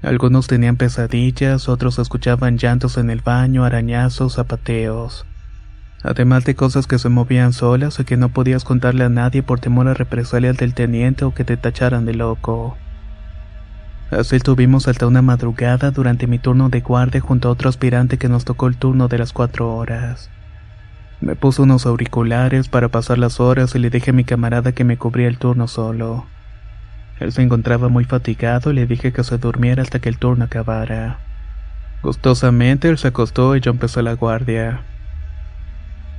Algunos 0.00 0.46
tenían 0.46 0.76
pesadillas, 0.76 1.68
otros 1.68 1.98
escuchaban 1.98 2.56
llantos 2.56 2.98
en 2.98 3.10
el 3.10 3.20
baño, 3.20 3.64
arañazos, 3.64 4.34
zapateos. 4.34 5.26
Además 6.04 6.44
de 6.44 6.54
cosas 6.54 6.86
que 6.86 7.00
se 7.00 7.08
movían 7.08 7.52
solas 7.52 7.98
y 7.98 8.04
que 8.04 8.16
no 8.16 8.28
podías 8.28 8.62
contarle 8.62 9.02
a 9.02 9.08
nadie 9.08 9.42
por 9.42 9.58
temor 9.58 9.88
a 9.88 9.94
represalias 9.94 10.56
del 10.56 10.72
teniente 10.72 11.24
o 11.24 11.34
que 11.34 11.42
te 11.42 11.56
tacharan 11.56 12.06
de 12.06 12.14
loco. 12.14 12.76
Así 14.10 14.36
estuvimos 14.36 14.86
hasta 14.86 15.08
una 15.08 15.20
madrugada 15.20 15.90
durante 15.90 16.28
mi 16.28 16.38
turno 16.38 16.68
de 16.68 16.80
guardia 16.80 17.20
junto 17.20 17.48
a 17.48 17.50
otro 17.50 17.68
aspirante 17.68 18.18
que 18.18 18.28
nos 18.28 18.44
tocó 18.44 18.68
el 18.68 18.76
turno 18.76 19.08
de 19.08 19.18
las 19.18 19.32
cuatro 19.32 19.74
horas. 19.74 20.30
Me 21.20 21.34
puso 21.34 21.64
unos 21.64 21.86
auriculares 21.86 22.68
para 22.68 22.88
pasar 22.88 23.18
las 23.18 23.40
horas 23.40 23.74
y 23.74 23.80
le 23.80 23.90
dije 23.90 24.10
a 24.10 24.14
mi 24.14 24.22
camarada 24.22 24.70
que 24.70 24.84
me 24.84 24.96
cubría 24.96 25.26
el 25.26 25.38
turno 25.38 25.66
solo. 25.66 26.26
Él 27.18 27.32
se 27.32 27.42
encontraba 27.42 27.88
muy 27.88 28.04
fatigado 28.04 28.70
y 28.70 28.74
le 28.74 28.86
dije 28.86 29.12
que 29.12 29.24
se 29.24 29.38
durmiera 29.38 29.82
hasta 29.82 29.98
que 29.98 30.08
el 30.08 30.18
turno 30.18 30.44
acabara. 30.44 31.18
Gustosamente 32.02 32.88
él 32.88 32.98
se 32.98 33.08
acostó 33.08 33.56
y 33.56 33.60
yo 33.60 33.72
empecé 33.72 34.02
la 34.02 34.12
guardia. 34.12 34.82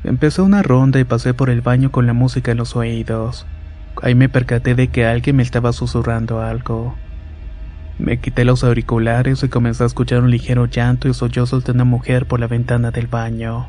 Empecé 0.03 0.41
una 0.41 0.61
ronda 0.61 0.99
y 0.99 1.05
pasé 1.05 1.33
por 1.33 1.49
el 1.49 1.61
baño 1.61 1.89
con 1.89 2.05
la 2.05 2.13
música 2.13 2.51
en 2.51 2.57
los 2.57 2.75
oídos. 2.75 3.45
Ahí 4.01 4.13
me 4.13 4.27
percaté 4.27 4.75
de 4.75 4.89
que 4.89 5.05
alguien 5.05 5.37
me 5.37 5.43
estaba 5.43 5.71
susurrando 5.71 6.41
algo. 6.41 6.95
Me 7.99 8.19
quité 8.19 8.45
los 8.45 8.63
auriculares 8.63 9.43
y 9.43 9.49
comencé 9.49 9.83
a 9.83 9.87
escuchar 9.87 10.21
un 10.21 10.29
ligero 10.29 10.67
llanto 10.67 11.07
y 11.07 11.15
sollozos 11.15 11.65
de 11.65 11.71
una 11.71 11.83
mujer 11.83 12.27
por 12.27 12.39
la 12.39 12.47
ventana 12.47 12.91
del 12.91 13.07
baño. 13.07 13.67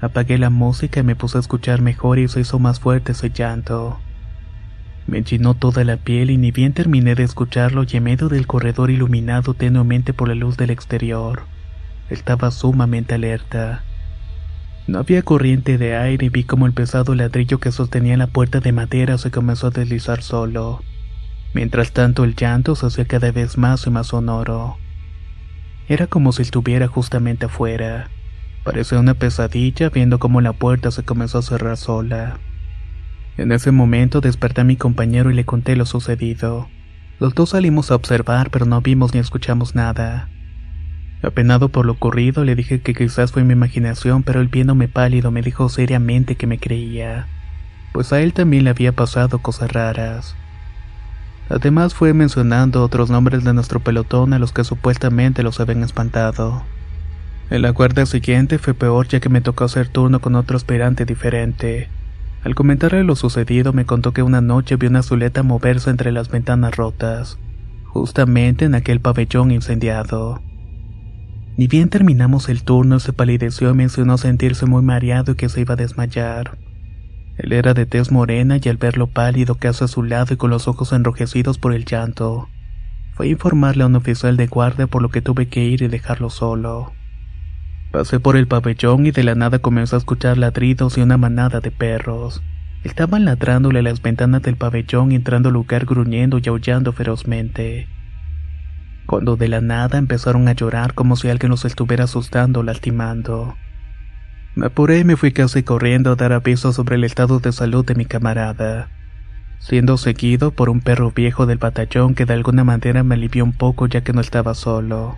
Apagué 0.00 0.38
la 0.38 0.50
música 0.50 1.00
y 1.00 1.02
me 1.02 1.16
puse 1.16 1.38
a 1.38 1.40
escuchar 1.40 1.82
mejor 1.82 2.20
y 2.20 2.28
se 2.28 2.40
hizo 2.40 2.60
más 2.60 2.78
fuerte 2.78 3.12
ese 3.12 3.30
llanto. 3.30 3.98
Me 5.08 5.22
llenó 5.22 5.54
toda 5.54 5.82
la 5.82 5.96
piel 5.96 6.30
y 6.30 6.36
ni 6.36 6.52
bien 6.52 6.74
terminé 6.74 7.16
de 7.16 7.24
escucharlo 7.24 7.82
y 7.82 7.96
en 7.96 8.04
medio 8.04 8.28
del 8.28 8.46
corredor 8.46 8.90
iluminado 8.90 9.54
tenuemente 9.54 10.12
por 10.12 10.28
la 10.28 10.36
luz 10.36 10.56
del 10.56 10.70
exterior. 10.70 11.42
Estaba 12.10 12.52
sumamente 12.52 13.14
alerta. 13.14 13.82
No 14.86 15.00
había 15.00 15.22
corriente 15.22 15.76
de 15.76 15.96
aire 15.96 16.26
y 16.26 16.28
vi 16.28 16.44
como 16.44 16.66
el 16.66 16.72
pesado 16.72 17.16
ladrillo 17.16 17.58
que 17.58 17.72
sostenía 17.72 18.16
la 18.16 18.28
puerta 18.28 18.60
de 18.60 18.70
madera 18.70 19.18
se 19.18 19.32
comenzó 19.32 19.66
a 19.66 19.70
deslizar 19.70 20.22
solo. 20.22 20.82
Mientras 21.54 21.92
tanto 21.92 22.24
el 22.24 22.34
llanto 22.34 22.76
se 22.76 22.86
hacía 22.86 23.06
cada 23.06 23.32
vez 23.32 23.56
más 23.56 23.86
y 23.86 23.90
más 23.90 24.08
sonoro. 24.08 24.76
Era 25.88 26.06
como 26.06 26.32
si 26.32 26.42
estuviera 26.42 26.88
justamente 26.88 27.46
afuera. 27.46 28.10
Parecía 28.64 29.00
una 29.00 29.14
pesadilla 29.14 29.88
viendo 29.88 30.18
cómo 30.18 30.40
la 30.40 30.52
puerta 30.52 30.90
se 30.90 31.02
comenzó 31.02 31.38
a 31.38 31.42
cerrar 31.42 31.76
sola. 31.78 32.38
En 33.38 33.52
ese 33.52 33.70
momento 33.70 34.20
desperté 34.20 34.60
a 34.60 34.64
mi 34.64 34.76
compañero 34.76 35.30
y 35.30 35.34
le 35.34 35.44
conté 35.44 35.76
lo 35.76 35.86
sucedido. 35.86 36.68
Los 37.18 37.34
dos 37.34 37.50
salimos 37.50 37.90
a 37.90 37.94
observar 37.94 38.50
pero 38.50 38.66
no 38.66 38.80
vimos 38.82 39.14
ni 39.14 39.20
escuchamos 39.20 39.74
nada. 39.74 40.28
Apenado 41.22 41.70
por 41.70 41.86
lo 41.86 41.92
ocurrido 41.92 42.44
le 42.44 42.54
dije 42.54 42.80
que 42.80 42.94
quizás 42.94 43.32
fue 43.32 43.42
mi 43.42 43.54
imaginación 43.54 44.22
pero 44.22 44.40
él 44.40 44.48
viéndome 44.48 44.86
pálido 44.86 45.30
me 45.30 45.42
dijo 45.42 45.68
seriamente 45.68 46.36
que 46.36 46.46
me 46.46 46.58
creía, 46.58 47.26
pues 47.92 48.12
a 48.12 48.20
él 48.20 48.34
también 48.34 48.64
le 48.64 48.70
había 48.70 48.92
pasado 48.92 49.38
cosas 49.38 49.72
raras. 49.72 50.36
Además 51.50 51.94
fue 51.94 52.12
mencionando 52.12 52.82
otros 52.82 53.10
nombres 53.10 53.42
de 53.44 53.54
nuestro 53.54 53.80
pelotón 53.80 54.32
a 54.34 54.38
los 54.38 54.52
que 54.52 54.64
supuestamente 54.64 55.42
los 55.42 55.60
habían 55.60 55.82
espantado. 55.82 56.62
En 57.50 57.62
la 57.62 57.74
siguiente 58.04 58.58
fue 58.58 58.74
peor 58.74 59.08
ya 59.08 59.20
que 59.20 59.30
me 59.30 59.40
tocó 59.40 59.64
hacer 59.64 59.88
turno 59.88 60.20
con 60.20 60.34
otro 60.34 60.58
aspirante 60.58 61.06
diferente. 61.06 61.88
Al 62.44 62.54
comentarle 62.54 63.02
lo 63.04 63.16
sucedido 63.16 63.72
me 63.72 63.86
contó 63.86 64.12
que 64.12 64.22
una 64.22 64.42
noche 64.42 64.76
vio 64.76 64.90
una 64.90 64.98
azuleta 64.98 65.42
moverse 65.42 65.88
entre 65.88 66.12
las 66.12 66.28
ventanas 66.28 66.76
rotas, 66.76 67.38
justamente 67.86 68.66
en 68.66 68.74
aquel 68.74 69.00
pabellón 69.00 69.50
incendiado. 69.50 70.42
Ni 71.56 71.66
bien 71.66 71.88
terminamos 71.88 72.50
el 72.50 72.62
turno 72.62 73.00
se 73.00 73.14
palideció 73.14 73.70
y 73.70 73.74
mencionó 73.74 74.18
sentirse 74.18 74.66
muy 74.66 74.82
mareado 74.82 75.32
y 75.32 75.34
que 75.34 75.48
se 75.48 75.62
iba 75.62 75.74
a 75.74 75.76
desmayar. 75.76 76.58
Él 77.38 77.52
era 77.52 77.72
de 77.72 77.86
tez 77.86 78.10
morena 78.10 78.58
y 78.62 78.68
al 78.68 78.76
verlo 78.76 79.06
pálido 79.06 79.54
casi 79.54 79.84
a 79.84 79.88
su 79.88 80.02
lado 80.02 80.34
y 80.34 80.36
con 80.36 80.50
los 80.50 80.68
ojos 80.68 80.92
enrojecidos 80.92 81.58
por 81.58 81.72
el 81.72 81.84
llanto, 81.84 82.48
fue 83.18 83.26
a 83.26 83.30
informarle 83.30 83.82
a 83.82 83.86
un 83.86 83.96
oficial 83.96 84.36
de 84.36 84.46
guardia 84.46 84.86
por 84.86 85.02
lo 85.02 85.08
que 85.08 85.22
tuve 85.22 85.48
que 85.48 85.64
ir 85.64 85.82
y 85.82 85.88
dejarlo 85.88 86.30
solo. 86.30 86.92
Pasé 87.90 88.20
por 88.20 88.36
el 88.36 88.46
pabellón 88.46 89.06
y 89.06 89.10
de 89.10 89.24
la 89.24 89.34
nada 89.34 89.58
comenzó 89.58 89.96
a 89.96 89.98
escuchar 89.98 90.38
ladridos 90.38 90.98
y 90.98 91.00
una 91.00 91.16
manada 91.16 91.60
de 91.60 91.70
perros. 91.70 92.42
Estaban 92.84 93.24
ladrándole 93.24 93.80
a 93.80 93.82
las 93.82 94.02
ventanas 94.02 94.42
del 94.42 94.56
pabellón 94.56 95.10
entrando 95.10 95.48
al 95.48 95.54
lugar 95.54 95.84
gruñendo 95.84 96.38
y 96.38 96.48
aullando 96.48 96.92
ferozmente. 96.92 97.88
Cuando 99.06 99.36
de 99.36 99.48
la 99.48 99.60
nada 99.60 99.98
empezaron 99.98 100.46
a 100.48 100.52
llorar 100.52 100.94
como 100.94 101.16
si 101.16 101.28
alguien 101.28 101.50
los 101.50 101.64
estuviera 101.64 102.04
asustando 102.04 102.60
o 102.60 102.62
lastimando. 102.62 103.56
Me 104.58 104.66
apuré 104.66 104.98
y 104.98 105.04
me 105.04 105.14
fui 105.14 105.30
casi 105.30 105.62
corriendo 105.62 106.10
a 106.10 106.16
dar 106.16 106.32
aviso 106.32 106.72
sobre 106.72 106.96
el 106.96 107.04
estado 107.04 107.38
de 107.38 107.52
salud 107.52 107.84
de 107.86 107.94
mi 107.94 108.06
camarada, 108.06 108.88
siendo 109.60 109.96
seguido 109.96 110.50
por 110.50 110.68
un 110.68 110.80
perro 110.80 111.12
viejo 111.12 111.46
del 111.46 111.58
batallón 111.58 112.16
que 112.16 112.24
de 112.24 112.34
alguna 112.34 112.64
manera 112.64 113.04
me 113.04 113.14
alivió 113.14 113.44
un 113.44 113.52
poco 113.52 113.86
ya 113.86 114.00
que 114.00 114.12
no 114.12 114.20
estaba 114.20 114.54
solo. 114.54 115.16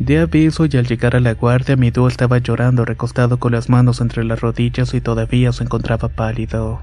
Di 0.00 0.16
aviso 0.16 0.66
y 0.66 0.76
al 0.76 0.88
llegar 0.88 1.14
a 1.14 1.20
la 1.20 1.34
guardia 1.34 1.76
mi 1.76 1.92
dúo 1.92 2.08
estaba 2.08 2.38
llorando 2.38 2.84
recostado 2.84 3.38
con 3.38 3.52
las 3.52 3.68
manos 3.68 4.00
entre 4.00 4.24
las 4.24 4.40
rodillas 4.40 4.94
y 4.94 5.00
todavía 5.00 5.52
se 5.52 5.62
encontraba 5.62 6.08
pálido. 6.08 6.82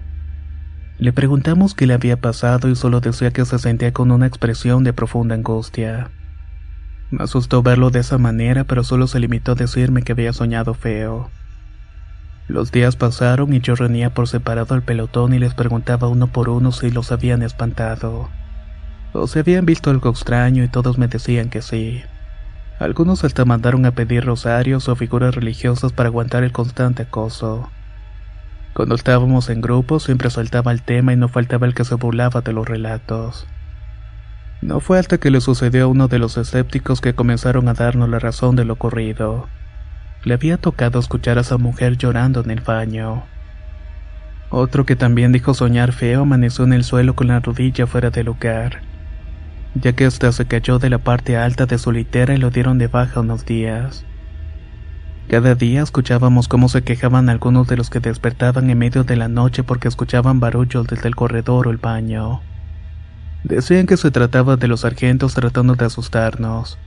Le 1.00 1.12
preguntamos 1.12 1.76
qué 1.76 1.86
le 1.86 1.96
había 1.96 2.16
pasado 2.16 2.70
y 2.70 2.78
solo 2.78 3.02
decía 3.02 3.32
que 3.32 3.44
se 3.44 3.60
sentía 3.60 3.92
con 3.92 4.12
una 4.12 4.26
expresión 4.26 4.86
de 4.86 4.94
profunda 4.94 5.36
angustia. 5.36 6.12
Me 7.10 7.26
asustó 7.26 7.62
verlo 7.62 7.90
de 7.90 8.00
esa 8.00 8.18
manera, 8.18 8.64
pero 8.64 8.86
solo 8.86 9.06
se 9.06 9.20
limitó 9.20 9.52
a 9.52 9.56
decirme 9.56 10.02
que 10.04 10.14
había 10.14 10.32
soñado 10.32 10.74
feo. 10.74 11.30
Los 12.48 12.72
días 12.72 12.96
pasaron 12.96 13.54
y 13.54 13.62
yo 13.62 13.76
reunía 13.76 14.14
por 14.14 14.28
separado 14.28 14.76
al 14.76 14.82
pelotón 14.82 15.34
y 15.34 15.40
les 15.40 15.54
preguntaba 15.54 16.08
uno 16.08 16.28
por 16.28 16.50
uno 16.50 16.72
si 16.72 16.92
los 16.92 17.12
habían 17.12 17.44
espantado. 17.44 18.30
O 19.14 19.28
si 19.28 19.40
habían 19.40 19.66
visto 19.66 19.90
algo 19.90 20.10
extraño 20.10 20.64
y 20.64 20.68
todos 20.68 20.98
me 20.98 21.08
decían 21.08 21.50
que 21.50 21.62
sí. 21.62 22.02
Algunos 22.80 23.24
hasta 23.24 23.46
mandaron 23.46 23.86
a 23.86 23.92
pedir 23.92 24.26
rosarios 24.26 24.90
o 24.90 24.96
figuras 24.96 25.36
religiosas 25.36 25.94
para 25.94 26.10
aguantar 26.10 26.44
el 26.44 26.52
constante 26.52 27.04
acoso. 27.04 27.70
Cuando 28.74 28.96
estábamos 28.96 29.50
en 29.50 29.62
grupo 29.62 30.00
siempre 30.00 30.30
saltaba 30.30 30.72
el 30.72 30.82
tema 30.82 31.14
y 31.14 31.18
no 31.18 31.28
faltaba 31.28 31.68
el 31.68 31.74
que 31.74 31.86
se 31.86 31.96
burlaba 31.96 32.42
de 32.42 32.54
los 32.54 32.68
relatos. 32.68 33.48
No 34.62 34.80
fue 34.80 35.00
hasta 35.00 35.18
que 35.18 35.32
le 35.32 35.42
sucedió 35.42 35.86
a 35.86 35.88
uno 35.88 36.08
de 36.08 36.20
los 36.20 36.38
escépticos 36.38 37.02
que 37.02 37.14
comenzaron 37.14 37.68
a 37.68 37.74
darnos 37.74 38.10
la 38.10 38.20
razón 38.20 38.56
de 38.56 38.64
lo 38.64 38.74
ocurrido. 38.74 39.48
Le 40.24 40.36
había 40.36 40.58
tocado 40.58 41.00
escuchar 41.00 41.38
a 41.38 41.42
esa 41.42 41.58
mujer 41.58 41.98
llorando 41.98 42.42
en 42.42 42.52
el 42.52 42.62
baño. 42.62 43.24
Otro 44.50 44.86
que 44.86 44.96
también 44.96 45.32
dijo 45.32 45.54
soñar 45.54 45.94
feo 45.94 46.24
amaneció 46.24 46.66
en 46.66 46.74
el 46.74 46.84
suelo 46.84 47.16
con 47.16 47.28
la 47.28 47.40
rodilla 47.40 47.88
fuera 47.88 48.10
de 48.10 48.24
lugar, 48.24 48.82
ya 49.76 49.94
que 49.94 50.06
hasta 50.06 50.32
se 50.32 50.46
cayó 50.46 50.78
de 50.78 50.90
la 50.90 51.00
parte 51.00 51.38
alta 51.38 51.66
de 51.66 51.78
su 51.78 51.92
litera 51.92 52.36
y 52.36 52.38
lo 52.38 52.52
dieron 52.52 52.78
de 52.78 52.88
baja 52.88 53.22
unos 53.22 53.46
días. 53.46 54.06
Cada 55.30 55.56
día 55.56 55.82
escuchábamos 55.82 56.50
cómo 56.50 56.68
se 56.68 56.84
quejaban 56.84 57.30
algunos 57.30 57.68
de 57.68 57.78
los 57.78 57.90
que 57.90 58.02
despertaban 58.02 58.70
en 58.70 58.78
medio 58.78 59.06
de 59.06 59.16
la 59.16 59.30
noche 59.30 59.64
porque 59.64 59.88
escuchaban 59.88 60.42
barullos 60.42 60.86
desde 60.86 61.08
el 61.08 61.16
corredor 61.16 61.68
o 61.68 61.72
el 61.72 61.78
baño. 61.78 62.42
Decían 63.44 63.88
que 63.88 63.98
se 63.98 64.12
trataba 64.12 64.58
de 64.58 64.68
los 64.68 64.82
sargentos 64.82 65.34
tratando 65.34 65.76
de 65.76 65.86
asustarnos. 65.86 66.78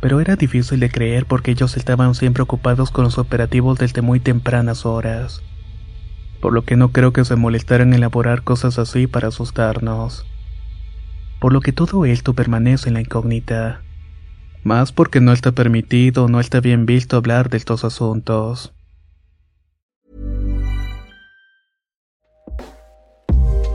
Pero 0.00 0.20
era 0.20 0.36
difícil 0.36 0.80
de 0.80 0.90
creer 0.90 1.26
porque 1.26 1.50
ellos 1.50 1.76
estaban 1.76 2.14
siempre 2.14 2.42
ocupados 2.42 2.90
con 2.90 3.04
los 3.04 3.18
operativos 3.18 3.78
desde 3.78 4.02
muy 4.02 4.20
tempranas 4.20 4.86
horas. 4.86 5.42
Por 6.40 6.52
lo 6.52 6.62
que 6.62 6.76
no 6.76 6.92
creo 6.92 7.12
que 7.12 7.24
se 7.24 7.36
molestaran 7.36 7.88
en 7.88 7.94
elaborar 7.94 8.42
cosas 8.42 8.78
así 8.78 9.06
para 9.06 9.28
asustarnos. 9.28 10.24
Por 11.40 11.52
lo 11.52 11.60
que 11.60 11.72
todo 11.72 12.04
esto 12.04 12.34
permanece 12.34 12.88
en 12.88 12.94
la 12.94 13.00
incógnita 13.00 13.82
más 14.64 14.92
porque 14.92 15.20
no 15.20 15.32
está 15.32 15.52
permitido 15.52 16.28
no 16.28 16.40
está 16.40 16.60
bien 16.60 16.84
visto 16.86 17.16
hablar 17.16 17.48
de 17.48 17.56
estos 17.56 17.84
asuntos. 17.84 18.72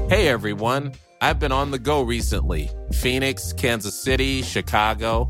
Hey 0.10 0.28
everyone, 0.28 0.92
I've 1.22 1.40
been 1.40 1.52
on 1.52 1.72
the 1.72 1.80
go 1.80 2.04
recently 2.04 2.70
Phoenix, 2.92 3.54
Kansas 3.54 3.96
City, 3.96 4.44
Chicago. 4.44 5.30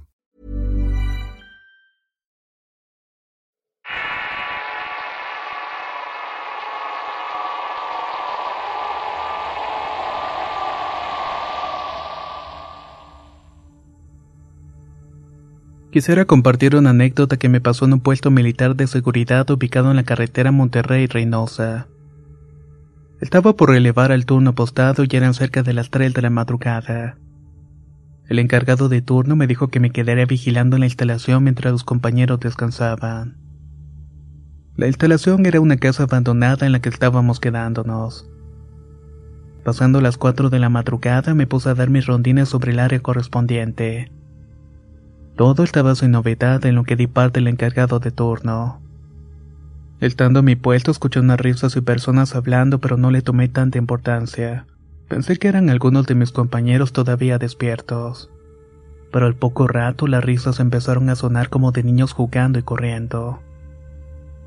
Quisiera 15.91 16.23
compartir 16.23 16.77
una 16.77 16.91
anécdota 16.91 17.35
que 17.35 17.49
me 17.49 17.59
pasó 17.59 17.83
en 17.83 17.91
un 17.91 17.99
puesto 17.99 18.31
militar 18.31 18.77
de 18.77 18.87
seguridad 18.87 19.49
ubicado 19.51 19.89
en 19.89 19.97
la 19.97 20.03
carretera 20.03 20.53
Monterrey-Reynosa. 20.53 21.87
Estaba 23.19 23.57
por 23.57 23.71
relevar 23.71 24.13
al 24.13 24.25
turno 24.25 24.51
apostado 24.51 25.03
y 25.03 25.13
eran 25.13 25.33
cerca 25.33 25.63
de 25.63 25.73
las 25.73 25.89
3 25.89 26.13
de 26.13 26.21
la 26.21 26.29
madrugada. 26.29 27.17
El 28.29 28.39
encargado 28.39 28.87
de 28.87 29.01
turno 29.01 29.35
me 29.35 29.47
dijo 29.47 29.67
que 29.67 29.81
me 29.81 29.89
quedaría 29.89 30.25
vigilando 30.25 30.77
en 30.77 30.79
la 30.79 30.85
instalación 30.85 31.43
mientras 31.43 31.73
los 31.73 31.83
compañeros 31.83 32.39
descansaban. 32.39 33.35
La 34.77 34.87
instalación 34.87 35.45
era 35.45 35.59
una 35.59 35.75
casa 35.75 36.03
abandonada 36.03 36.65
en 36.65 36.71
la 36.71 36.79
que 36.79 36.87
estábamos 36.87 37.41
quedándonos. 37.41 38.29
Pasando 39.65 39.99
las 39.99 40.17
4 40.17 40.49
de 40.49 40.59
la 40.59 40.69
madrugada 40.69 41.35
me 41.35 41.47
puse 41.47 41.67
a 41.67 41.73
dar 41.73 41.89
mis 41.89 42.05
rondines 42.05 42.47
sobre 42.47 42.71
el 42.71 42.79
área 42.79 43.01
correspondiente. 43.01 44.09
Todo 45.35 45.63
estaba 45.63 45.95
sin 45.95 46.11
novedad 46.11 46.65
en 46.65 46.75
lo 46.75 46.83
que 46.83 46.95
di 46.95 47.07
parte 47.07 47.39
el 47.39 47.47
encargado 47.47 47.99
de 47.99 48.11
turno. 48.11 48.81
Estando 49.99 50.39
a 50.39 50.43
mi 50.43 50.55
puesto 50.55 50.91
escuché 50.91 51.19
unas 51.19 51.39
risas 51.39 51.75
y 51.75 51.81
personas 51.81 52.35
hablando 52.35 52.79
pero 52.79 52.97
no 52.97 53.11
le 53.11 53.21
tomé 53.21 53.47
tanta 53.47 53.77
importancia. 53.77 54.65
Pensé 55.07 55.37
que 55.37 55.47
eran 55.47 55.69
algunos 55.69 56.07
de 56.07 56.15
mis 56.15 56.31
compañeros 56.31 56.93
todavía 56.93 57.37
despiertos. 57.37 58.29
Pero 59.11 59.25
al 59.25 59.35
poco 59.35 59.67
rato 59.67 60.07
las 60.07 60.23
risas 60.23 60.59
empezaron 60.59 61.09
a 61.09 61.15
sonar 61.15 61.49
como 61.49 61.71
de 61.71 61.83
niños 61.83 62.13
jugando 62.13 62.59
y 62.59 62.63
corriendo. 62.63 63.41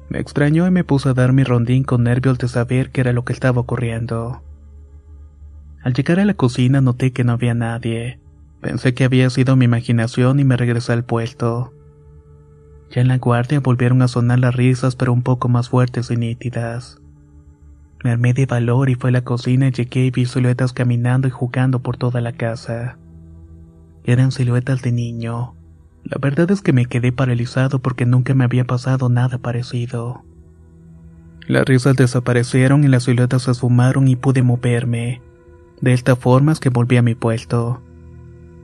Me 0.09 0.19
extrañó 0.19 0.67
y 0.67 0.71
me 0.71 0.85
puse 0.85 1.09
a 1.09 1.15
dar 1.15 1.33
mi 1.33 1.45
rondín 1.45 1.85
con 1.85 2.05
nervios 2.05 2.39
de 2.39 2.49
saber 2.49 2.91
qué 2.91 3.03
era 3.03 3.13
lo 3.13 3.25
que 3.25 3.33
estaba 3.33 3.61
ocurriendo. 3.61 4.43
Al 5.83 5.93
llegar 5.93 6.19
a 6.19 6.25
la 6.25 6.35
cocina 6.35 6.81
noté 6.81 7.13
que 7.13 7.25
no 7.25 7.33
había 7.33 7.55
nadie. 7.55 8.19
Pensé 8.65 8.95
que 8.95 9.05
había 9.05 9.29
sido 9.29 9.57
mi 9.57 9.67
imaginación 9.67 10.41
y 10.41 10.45
me 10.45 10.57
regresé 10.57 10.95
al 10.95 11.05
puesto. 11.05 11.75
Ya 12.91 13.03
en 13.03 13.09
la 13.09 13.19
guardia 13.19 13.61
volvieron 13.61 14.01
a 14.01 14.09
sonar 14.09 14.39
las 14.39 14.57
risas 14.57 14.97
pero 14.97 15.13
un 15.13 15.23
poco 15.23 15.51
más 15.51 15.69
fuertes 15.69 16.11
y 16.11 16.17
nítidas. 16.17 16.99
Me 18.03 18.11
armé 18.11 18.33
de 18.33 18.47
valor 18.47 18.89
y 18.89 18.95
fue 18.95 19.11
a 19.11 19.13
la 19.13 19.23
cocina 19.23 19.69
y 19.69 19.73
llegué 19.73 20.07
y 20.07 20.11
vi 20.11 20.25
siluetas 20.25 20.73
caminando 20.73 21.29
y 21.29 21.31
jugando 21.31 21.83
por 21.83 21.99
toda 21.99 22.23
la 22.23 22.33
casa. 22.33 22.97
Eran 24.03 24.33
siluetas 24.33 24.81
de 24.81 24.93
niño. 24.93 25.55
La 26.03 26.17
verdad 26.19 26.51
es 26.51 26.63
que 26.63 26.73
me 26.73 26.87
quedé 26.87 27.13
paralizado 27.13 27.81
porque 27.81 28.07
nunca 28.07 28.33
me 28.33 28.45
había 28.45 28.65
pasado 28.65 29.11
nada 29.11 29.37
parecido. 29.37 30.25
Las 31.47 31.67
risas 31.67 31.97
desaparecieron 31.97 32.83
y 32.83 32.89
las 32.89 33.03
siluetas 33.03 33.43
se 33.43 33.51
esfumaron 33.51 34.09
y 34.09 34.17
pude 34.17 34.43
moverme. 34.43 35.21
De 35.83 35.93
esta 35.93 36.17
forma 36.17 36.53
es 36.53 36.61
que 36.61 36.71
volví 36.71 36.97
a 36.97 37.03
mi 37.03 37.15
puesto. 37.15 37.83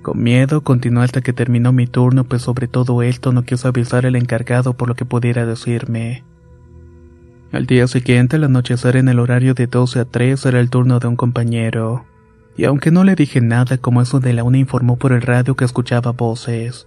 Con 0.03 0.23
miedo 0.23 0.63
continué 0.63 1.05
hasta 1.05 1.21
que 1.21 1.35
terminó 1.35 1.73
mi 1.73 1.87
turno, 1.87 2.25
pues 2.25 2.43
sobre 2.43 2.69
todo 2.69 3.03
esto 3.03 3.33
no 3.33 3.43
quiso 3.43 3.69
avisar 3.69 4.07
al 4.07 4.17
encargado 4.17 4.73
por 4.73 4.89
lo 4.89 4.95
que 4.95 5.05
pudiera 5.05 5.45
decirme. 5.45 6.25
Al 7.53 7.67
día 7.67 7.87
siguiente, 7.87 8.37
al 8.37 8.45
anochecer 8.45 8.97
en 8.97 9.09
el 9.09 9.19
horario 9.19 9.53
de 9.53 9.67
12 9.67 10.01
a 10.01 10.05
3, 10.07 10.47
era 10.47 10.61
el 10.61 10.71
turno 10.71 11.01
de 11.01 11.09
un 11.09 11.17
compañero. 11.17 12.07
Y 12.57 12.65
aunque 12.65 12.91
no 12.91 13.05
le 13.05 13.15
dije 13.15 13.43
nada, 13.43 13.77
como 13.77 14.01
eso 14.01 14.21
de 14.21 14.33
la 14.33 14.43
una 14.43 14.57
informó 14.57 14.97
por 14.97 15.13
el 15.13 15.21
radio 15.21 15.55
que 15.55 15.67
escuchaba 15.67 16.13
voces. 16.13 16.87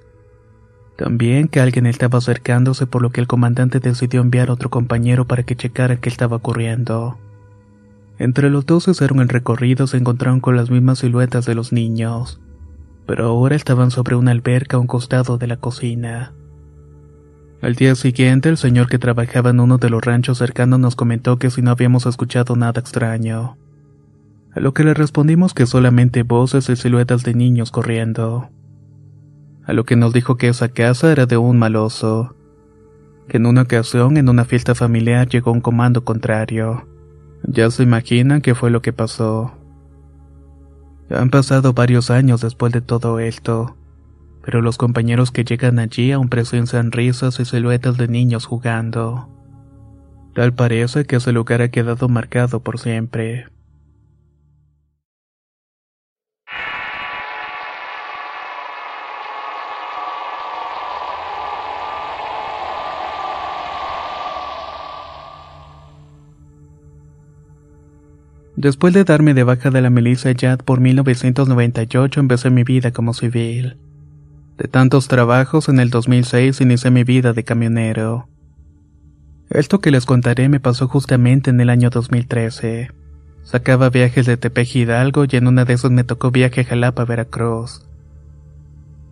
También 0.97 1.47
que 1.49 1.59
alguien 1.59 1.85
estaba 1.85 2.17
acercándose, 2.17 2.87
por 2.87 3.03
lo 3.03 3.11
que 3.11 3.21
el 3.21 3.27
comandante 3.27 3.79
decidió 3.79 4.21
enviar 4.21 4.49
a 4.49 4.53
otro 4.53 4.69
compañero 4.69 5.27
para 5.27 5.43
que 5.43 5.55
checara 5.55 5.97
qué 5.97 6.09
estaba 6.09 6.37
ocurriendo. 6.37 7.19
Entre 8.17 8.49
los 8.49 8.65
dos 8.65 8.87
hicieron 8.87 9.19
el 9.19 9.29
recorrido 9.29 9.85
se 9.85 9.97
encontraron 9.97 10.39
con 10.39 10.55
las 10.55 10.71
mismas 10.71 10.99
siluetas 10.99 11.45
de 11.45 11.55
los 11.55 11.73
niños 11.73 12.39
pero 13.05 13.25
ahora 13.25 13.55
estaban 13.55 13.91
sobre 13.91 14.15
una 14.15 14.31
alberca 14.31 14.77
a 14.77 14.79
un 14.79 14.87
costado 14.87 15.37
de 15.37 15.47
la 15.47 15.57
cocina. 15.57 16.33
Al 17.61 17.75
día 17.75 17.95
siguiente, 17.95 18.49
el 18.49 18.57
señor 18.57 18.87
que 18.89 18.99
trabajaba 18.99 19.51
en 19.51 19.61
uno 19.61 19.77
de 19.77 19.89
los 19.89 20.03
ranchos 20.03 20.37
cercanos 20.37 20.79
nos 20.79 20.95
comentó 20.95 21.39
que 21.39 21.49
si 21.49 21.61
no 21.61 21.71
habíamos 21.71 22.05
escuchado 22.05 22.55
nada 22.57 22.81
extraño. 22.81 23.57
A 24.53 24.59
lo 24.59 24.73
que 24.73 24.83
le 24.83 24.93
respondimos 24.93 25.53
que 25.53 25.65
solamente 25.65 26.23
voces 26.23 26.69
y 26.69 26.75
siluetas 26.75 27.23
de 27.23 27.33
niños 27.33 27.71
corriendo. 27.71 28.49
A 29.65 29.71
lo 29.71 29.85
que 29.85 29.95
nos 29.95 30.11
dijo 30.11 30.35
que 30.35 30.49
esa 30.49 30.67
casa 30.67 31.11
era 31.11 31.25
de 31.25 31.37
un 31.37 31.57
maloso. 31.57 32.35
Que 33.29 33.37
en 33.37 33.45
una 33.45 33.61
ocasión, 33.61 34.17
en 34.17 34.27
una 34.27 34.43
fiesta 34.43 34.75
familiar, 34.75 35.29
llegó 35.29 35.53
un 35.53 35.61
comando 35.61 36.03
contrario. 36.03 36.85
Ya 37.43 37.71
se 37.71 37.83
imaginan 37.83 38.41
qué 38.41 38.55
fue 38.55 38.71
lo 38.71 38.81
que 38.81 38.91
pasó. 38.91 39.53
Han 41.13 41.29
pasado 41.29 41.73
varios 41.73 42.09
años 42.09 42.41
después 42.41 42.73
de 42.73 42.81
todo 42.81 43.19
esto, 43.19 43.77
pero 44.43 44.61
los 44.61 44.77
compañeros 44.77 45.31
que 45.31 45.43
llegan 45.43 45.79
allí 45.79 46.11
aún 46.11 46.29
presencian 46.29 46.91
risas 46.91 47.39
y 47.39 47.45
siluetas 47.45 47.97
de 47.97 48.07
niños 48.07 48.45
jugando. 48.45 49.29
Tal 50.33 50.53
parece 50.53 51.05
que 51.05 51.17
ese 51.17 51.31
lugar 51.31 51.61
ha 51.61 51.69
quedado 51.69 52.09
marcado 52.09 52.61
por 52.61 52.79
siempre. 52.79 53.47
Después 68.63 68.93
de 68.93 69.03
darme 69.03 69.33
de 69.33 69.43
baja 69.43 69.71
de 69.71 69.81
la 69.81 69.89
milicia 69.89 70.31
YAD 70.31 70.59
por 70.59 70.79
1998 70.79 72.17
empecé 72.21 72.49
mi 72.49 72.63
vida 72.63 72.91
como 72.91 73.13
civil. 73.13 73.75
De 74.57 74.69
tantos 74.69 75.09
trabajos, 75.09 75.67
en 75.67 75.81
el 75.81 75.89
2006 75.89 76.61
inicié 76.61 76.89
mi 76.89 77.03
vida 77.03 77.33
de 77.33 77.43
camionero. 77.43 78.29
Esto 79.49 79.81
que 79.81 79.91
les 79.91 80.05
contaré 80.05 80.47
me 80.47 80.61
pasó 80.61 80.87
justamente 80.87 81.49
en 81.49 81.59
el 81.59 81.69
año 81.69 81.89
2013. 81.89 82.91
Sacaba 83.43 83.89
viajes 83.89 84.27
de 84.27 84.37
Tepeji 84.37 84.83
Hidalgo 84.83 85.25
y 85.29 85.35
en 85.35 85.47
una 85.47 85.65
de 85.65 85.73
esas 85.73 85.91
me 85.91 86.05
tocó 86.05 86.31
viaje 86.31 86.61
a 86.61 86.63
Jalapa, 86.63 87.03
Veracruz. 87.03 87.85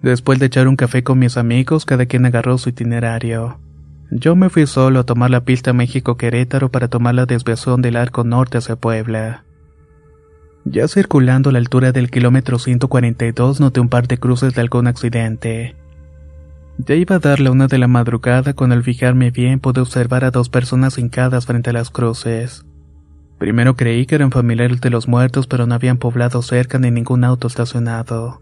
Después 0.02 0.40
de 0.40 0.46
echar 0.46 0.70
un 0.70 0.78
café 0.78 1.04
con 1.04 1.20
mis 1.20 1.36
amigos, 1.36 1.84
cada 1.84 2.06
quien 2.06 2.26
agarró 2.26 2.58
su 2.58 2.70
itinerario. 2.70 3.60
Yo 4.14 4.36
me 4.36 4.50
fui 4.50 4.68
solo 4.68 5.00
a 5.00 5.06
tomar 5.06 5.30
la 5.30 5.46
pista 5.46 5.72
México-Querétaro 5.72 6.70
para 6.70 6.90
tomar 6.90 7.16
la 7.16 7.26
desviación 7.26 7.82
del 7.82 7.96
arco 7.96 8.26
norte 8.26 8.58
hacia 8.58 8.76
Puebla. 8.76 9.46
Ya 10.66 10.90
circulando 10.90 11.50
a 11.50 11.54
la 11.54 11.60
altura 11.60 11.94
del 11.94 12.12
kilómetro 12.12 12.60
142 12.60 13.62
noté 13.62 13.80
un 13.80 13.88
par 13.88 14.10
de 14.10 14.18
cruces 14.18 14.54
de 14.54 14.60
algún 14.60 14.88
accidente. 14.88 15.78
Ya 16.78 16.96
iba 16.96 17.16
a 17.16 17.20
darle 17.20 17.52
una 17.52 17.68
de 17.68 17.78
la 17.78 17.88
madrugada 17.88 18.54
cuando 18.54 18.76
al 18.76 18.84
fijarme 18.84 19.32
bien 19.32 19.62
pude 19.62 19.80
observar 19.80 20.26
a 20.26 20.32
dos 20.32 20.50
personas 20.50 20.98
hincadas 20.98 21.46
frente 21.46 21.70
a 21.70 21.74
las 21.74 21.90
cruces. 21.90 22.66
Primero 23.38 23.78
creí 23.78 24.06
que 24.06 24.16
eran 24.16 24.32
familiares 24.32 24.82
de 24.82 24.90
los 24.90 25.08
muertos 25.08 25.48
pero 25.48 25.68
no 25.68 25.74
habían 25.74 25.98
poblado 25.98 26.42
cerca 26.42 26.80
ni 26.80 26.92
ningún 26.92 27.24
auto 27.24 27.48
estacionado. 27.48 28.42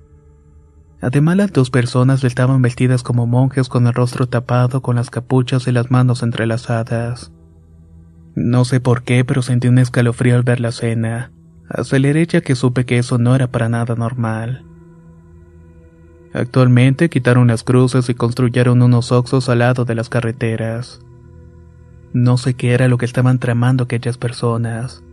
Además 1.02 1.38
las 1.38 1.54
dos 1.54 1.70
personas 1.70 2.24
estaban 2.24 2.62
vestidas 2.62 3.04
como 3.04 3.26
monjes 3.26 3.70
con 3.70 3.88
el 3.88 3.94
rostro 3.94 4.28
tapado, 4.28 4.82
con 4.82 4.98
las 4.98 5.10
capuchas 5.10 5.68
y 5.68 5.72
las 5.72 5.92
manos 5.92 6.24
entrelazadas. 6.24 7.32
No 8.36 8.66
sé 8.66 8.80
por 8.80 9.04
qué, 9.04 9.24
pero 9.24 9.42
sentí 9.42 9.68
un 9.68 9.80
escalofrío 9.80 10.36
al 10.36 10.44
ver 10.44 10.60
la 10.60 10.70
escena. 10.70 11.32
Aceleré 11.70 12.26
ya 12.26 12.42
que 12.42 12.56
supe 12.56 12.86
que 12.86 12.98
eso 12.98 13.18
no 13.18 13.36
era 13.36 13.48
para 13.48 13.70
nada 13.70 13.96
normal. 13.96 14.66
Actualmente 16.34 17.10
quitaron 17.10 17.48
las 17.48 17.64
cruces 17.64 18.10
y 18.10 18.14
construyeron 18.14 18.82
unos 18.82 19.12
oxos 19.12 19.50
al 19.50 19.60
lado 19.60 19.86
de 19.86 19.96
las 19.96 20.10
carreteras. 20.10 21.02
No 22.14 22.38
sé 22.38 22.56
qué 22.56 22.74
era 22.74 22.88
lo 22.88 22.98
que 22.98 23.06
estaban 23.06 23.40
tramando 23.40 23.86
aquellas 23.86 24.18
personas, 24.18 25.04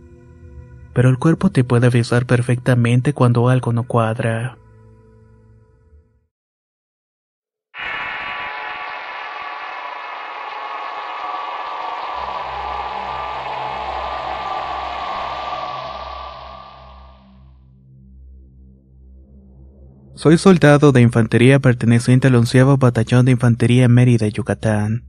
pero 0.93 1.09
el 1.09 1.17
cuerpo 1.17 1.49
te 1.49 1.63
puede 1.63 1.87
avisar 1.87 2.25
perfectamente 2.25 3.13
cuando 3.13 3.49
algo 3.49 3.71
no 3.71 3.83
cuadra. 3.83 4.57
Soy 20.17 20.39
soldado 20.39 20.91
de 20.91 21.01
infantería 21.01 21.59
perteneciente 21.59 22.29
al 22.29 22.33
onceavo 22.33 22.77
batallón 22.77 23.25
de 23.25 23.33
infantería 23.33 23.87
Mérida, 23.87 24.27
Yucatán. 24.27 25.05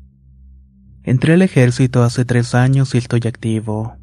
Entré 1.03 1.33
al 1.33 1.41
ejército 1.41 2.03
hace 2.03 2.27
tres 2.27 2.55
años 2.55 2.95
y 2.95 2.99
estoy 2.99 3.23
activo. 3.27 3.97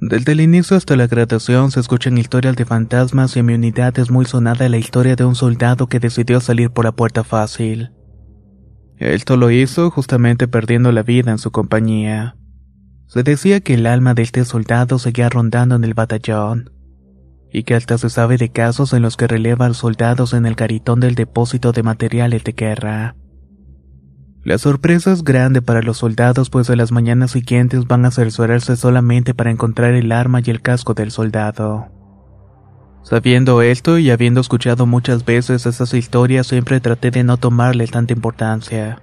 Desde 0.00 0.32
el 0.32 0.40
inicio 0.40 0.76
hasta 0.76 0.96
la 0.96 1.06
graduación 1.06 1.70
se 1.70 1.78
escuchan 1.78 2.18
historias 2.18 2.56
de 2.56 2.64
fantasmas 2.64 3.36
y 3.36 3.38
en 3.38 3.46
mi 3.46 3.54
unidad 3.54 3.96
es 4.00 4.10
muy 4.10 4.24
sonada 4.24 4.68
la 4.68 4.78
historia 4.78 5.14
de 5.14 5.26
un 5.26 5.36
soldado 5.36 5.86
que 5.86 6.00
decidió 6.00 6.40
salir 6.40 6.70
por 6.70 6.86
la 6.86 6.92
puerta 6.92 7.22
fácil. 7.22 7.92
Esto 8.98 9.36
lo 9.36 9.52
hizo 9.52 9.92
justamente 9.92 10.48
perdiendo 10.48 10.90
la 10.90 11.04
vida 11.04 11.30
en 11.30 11.38
su 11.38 11.52
compañía. 11.52 12.36
Se 13.06 13.22
decía 13.22 13.60
que 13.60 13.74
el 13.74 13.86
alma 13.86 14.14
de 14.14 14.22
este 14.22 14.44
soldado 14.44 14.98
seguía 14.98 15.28
rondando 15.28 15.76
en 15.76 15.84
el 15.84 15.94
batallón, 15.94 16.72
y 17.54 17.62
que 17.62 17.76
hasta 17.76 17.98
se 17.98 18.10
sabe 18.10 18.36
de 18.36 18.48
casos 18.48 18.92
en 18.94 19.02
los 19.02 19.16
que 19.16 19.28
relevan 19.28 19.74
soldados 19.74 20.34
en 20.34 20.44
el 20.44 20.56
caritón 20.56 20.98
del 20.98 21.14
depósito 21.14 21.70
de 21.70 21.84
materiales 21.84 22.42
de 22.42 22.50
guerra. 22.50 23.14
La 24.42 24.58
sorpresa 24.58 25.12
es 25.12 25.22
grande 25.22 25.62
para 25.62 25.80
los 25.80 25.98
soldados 25.98 26.50
pues 26.50 26.68
a 26.68 26.74
las 26.74 26.90
mañanas 26.90 27.30
siguientes 27.30 27.86
van 27.86 28.06
a 28.06 28.10
cerciorarse 28.10 28.74
solamente 28.74 29.34
para 29.34 29.52
encontrar 29.52 29.94
el 29.94 30.10
arma 30.10 30.40
y 30.44 30.50
el 30.50 30.62
casco 30.62 30.94
del 30.94 31.12
soldado. 31.12 31.86
Sabiendo 33.04 33.62
esto 33.62 33.98
y 33.98 34.10
habiendo 34.10 34.40
escuchado 34.40 34.84
muchas 34.84 35.24
veces 35.24 35.64
esas 35.64 35.94
historias 35.94 36.48
siempre 36.48 36.80
traté 36.80 37.12
de 37.12 37.22
no 37.22 37.36
tomarle 37.36 37.86
tanta 37.86 38.14
importancia. 38.14 39.00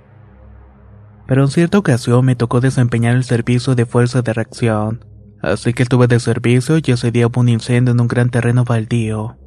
Pero 1.25 1.43
en 1.43 1.47
cierta 1.47 1.77
ocasión 1.77 2.25
me 2.25 2.35
tocó 2.35 2.59
desempeñar 2.59 3.15
el 3.15 3.23
servicio 3.23 3.75
de 3.75 3.85
fuerza 3.85 4.21
de 4.21 4.33
reacción, 4.33 5.05
Así 5.41 5.73
que 5.73 5.84
estuve 5.84 6.08
de 6.08 6.19
servicio 6.19 6.77
y 6.77 6.91
ese 6.91 7.12
día 7.12 7.27
hubo 7.27 7.41
un 7.41 7.49
incendio 7.49 7.93
en 7.93 7.99
un 7.99 8.08
gran 8.08 8.30
terreno 8.30 8.63
baldío. 8.63 9.38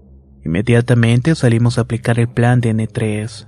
Inmediatamente 0.45 1.35
salimos 1.35 1.79
a 1.79 1.83
aplicar 1.83 2.19
el 2.19 2.29
plan 2.29 2.61
de 2.61 2.75
N3. 2.75 3.47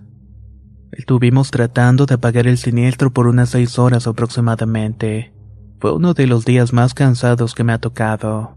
Estuvimos 0.93 1.51
tratando 1.51 2.07
de 2.07 2.15
apagar 2.15 2.47
el 2.47 2.57
siniestro 2.57 3.13
por 3.13 3.27
unas 3.27 3.51
seis 3.51 3.79
horas 3.79 4.07
aproximadamente. 4.07 5.35
Fue 5.79 5.95
uno 5.95 6.15
de 6.15 6.27
los 6.27 6.45
días 6.45 6.73
más 6.73 6.95
cansados 6.95 7.55
que 7.55 7.65
me 7.65 7.73
ha 7.73 7.79
tocado. 7.79 8.57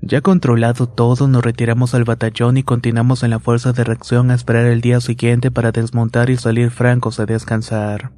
Ya 0.00 0.22
controlado 0.22 0.88
todo, 0.88 1.28
nos 1.28 1.44
retiramos 1.44 1.94
al 1.94 2.04
batallón 2.04 2.56
y 2.56 2.62
continuamos 2.62 3.22
en 3.22 3.30
la 3.30 3.40
fuerza 3.40 3.72
de 3.72 3.84
reacción 3.84 4.30
a 4.30 4.34
esperar 4.34 4.64
el 4.66 4.80
día 4.80 5.00
siguiente 5.00 5.50
para 5.50 5.70
desmontar 5.70 6.30
y 6.30 6.36
salir 6.36 6.70
francos 6.70 7.20
a 7.20 7.26
descansar. 7.26 8.12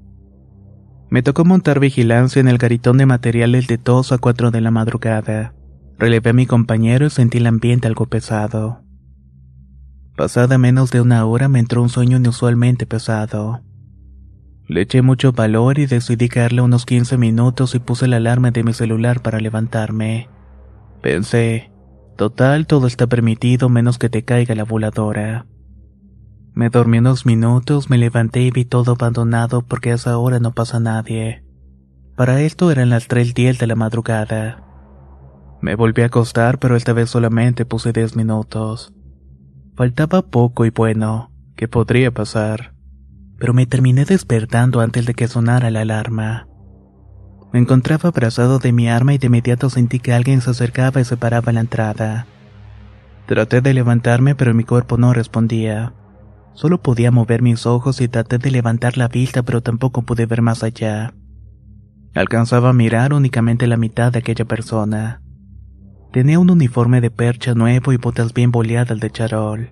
Me 1.10 1.24
tocó 1.24 1.44
montar 1.44 1.80
vigilancia 1.80 2.38
en 2.38 2.46
el 2.46 2.56
garitón 2.56 2.96
de 2.96 3.04
materiales 3.04 3.66
de 3.66 3.78
2 3.78 4.12
a 4.12 4.18
4 4.18 4.52
de 4.52 4.60
la 4.60 4.70
madrugada. 4.70 5.52
Relevé 5.98 6.30
a 6.30 6.32
mi 6.32 6.46
compañero 6.46 7.06
y 7.06 7.10
sentí 7.10 7.38
el 7.38 7.48
ambiente 7.48 7.88
algo 7.88 8.06
pesado. 8.06 8.84
Pasada 10.16 10.56
menos 10.56 10.92
de 10.92 11.00
una 11.00 11.24
hora 11.26 11.48
me 11.48 11.58
entró 11.58 11.82
un 11.82 11.88
sueño 11.88 12.18
inusualmente 12.18 12.86
pesado. 12.86 13.60
Le 14.68 14.82
eché 14.82 15.02
mucho 15.02 15.32
valor 15.32 15.80
y 15.80 15.86
decidí 15.86 16.28
caerle 16.28 16.62
unos 16.62 16.86
15 16.86 17.18
minutos 17.18 17.74
y 17.74 17.80
puse 17.80 18.06
la 18.06 18.18
alarma 18.18 18.52
de 18.52 18.62
mi 18.62 18.72
celular 18.72 19.20
para 19.20 19.40
levantarme. 19.40 20.28
Pensé, 21.02 21.72
total 22.16 22.68
todo 22.68 22.86
está 22.86 23.08
permitido 23.08 23.68
menos 23.68 23.98
que 23.98 24.08
te 24.08 24.22
caiga 24.24 24.54
la 24.54 24.62
voladora. 24.62 25.46
Me 26.54 26.68
dormí 26.68 26.98
unos 26.98 27.26
minutos, 27.26 27.90
me 27.90 27.98
levanté 27.98 28.40
y 28.42 28.50
vi 28.50 28.64
todo 28.64 28.92
abandonado 28.92 29.62
porque 29.62 29.92
a 29.92 29.94
esa 29.94 30.18
hora 30.18 30.40
no 30.40 30.52
pasa 30.52 30.80
nadie. 30.80 31.44
Para 32.16 32.40
esto 32.42 32.70
eran 32.70 32.90
las 32.90 33.08
3.10 33.08 33.58
de 33.58 33.66
la 33.66 33.76
madrugada. 33.76 34.64
Me 35.62 35.74
volví 35.74 36.02
a 36.02 36.06
acostar, 36.06 36.58
pero 36.58 36.76
esta 36.76 36.92
vez 36.92 37.10
solamente 37.10 37.64
puse 37.64 37.92
10 37.92 38.16
minutos. 38.16 38.92
Faltaba 39.76 40.22
poco 40.22 40.64
y 40.66 40.70
bueno, 40.70 41.32
¿qué 41.56 41.68
podría 41.68 42.10
pasar? 42.12 42.74
Pero 43.38 43.54
me 43.54 43.66
terminé 43.66 44.04
despertando 44.04 44.80
antes 44.80 45.06
de 45.06 45.14
que 45.14 45.28
sonara 45.28 45.70
la 45.70 45.82
alarma. 45.82 46.46
Me 47.52 47.58
encontraba 47.58 48.08
abrazado 48.08 48.58
de 48.58 48.72
mi 48.72 48.88
arma 48.88 49.14
y 49.14 49.18
de 49.18 49.26
inmediato 49.26 49.70
sentí 49.70 49.98
que 49.98 50.12
alguien 50.12 50.40
se 50.40 50.50
acercaba 50.50 51.00
y 51.00 51.04
se 51.04 51.16
paraba 51.16 51.50
en 51.50 51.54
la 51.54 51.60
entrada. 51.62 52.26
Traté 53.26 53.60
de 53.60 53.74
levantarme, 53.74 54.34
pero 54.34 54.54
mi 54.54 54.64
cuerpo 54.64 54.98
no 54.98 55.12
respondía. 55.12 55.94
Solo 56.54 56.82
podía 56.82 57.10
mover 57.10 57.42
mis 57.42 57.66
ojos 57.66 58.00
y 58.00 58.08
traté 58.08 58.38
de 58.38 58.50
levantar 58.50 58.96
la 58.96 59.08
vista, 59.08 59.42
pero 59.42 59.62
tampoco 59.62 60.02
pude 60.02 60.26
ver 60.26 60.42
más 60.42 60.62
allá. 60.62 61.14
Alcanzaba 62.14 62.70
a 62.70 62.74
mirar 62.74 63.12
únicamente 63.12 63.66
la 63.66 63.76
mitad 63.76 64.12
de 64.12 64.18
aquella 64.18 64.44
persona. 64.44 65.22
Tenía 66.12 66.40
un 66.40 66.50
uniforme 66.50 67.00
de 67.00 67.10
percha 67.10 67.54
nuevo 67.54 67.92
y 67.92 67.96
botas 67.96 68.34
bien 68.34 68.50
boleadas 68.50 68.98
de 68.98 69.10
charol. 69.10 69.70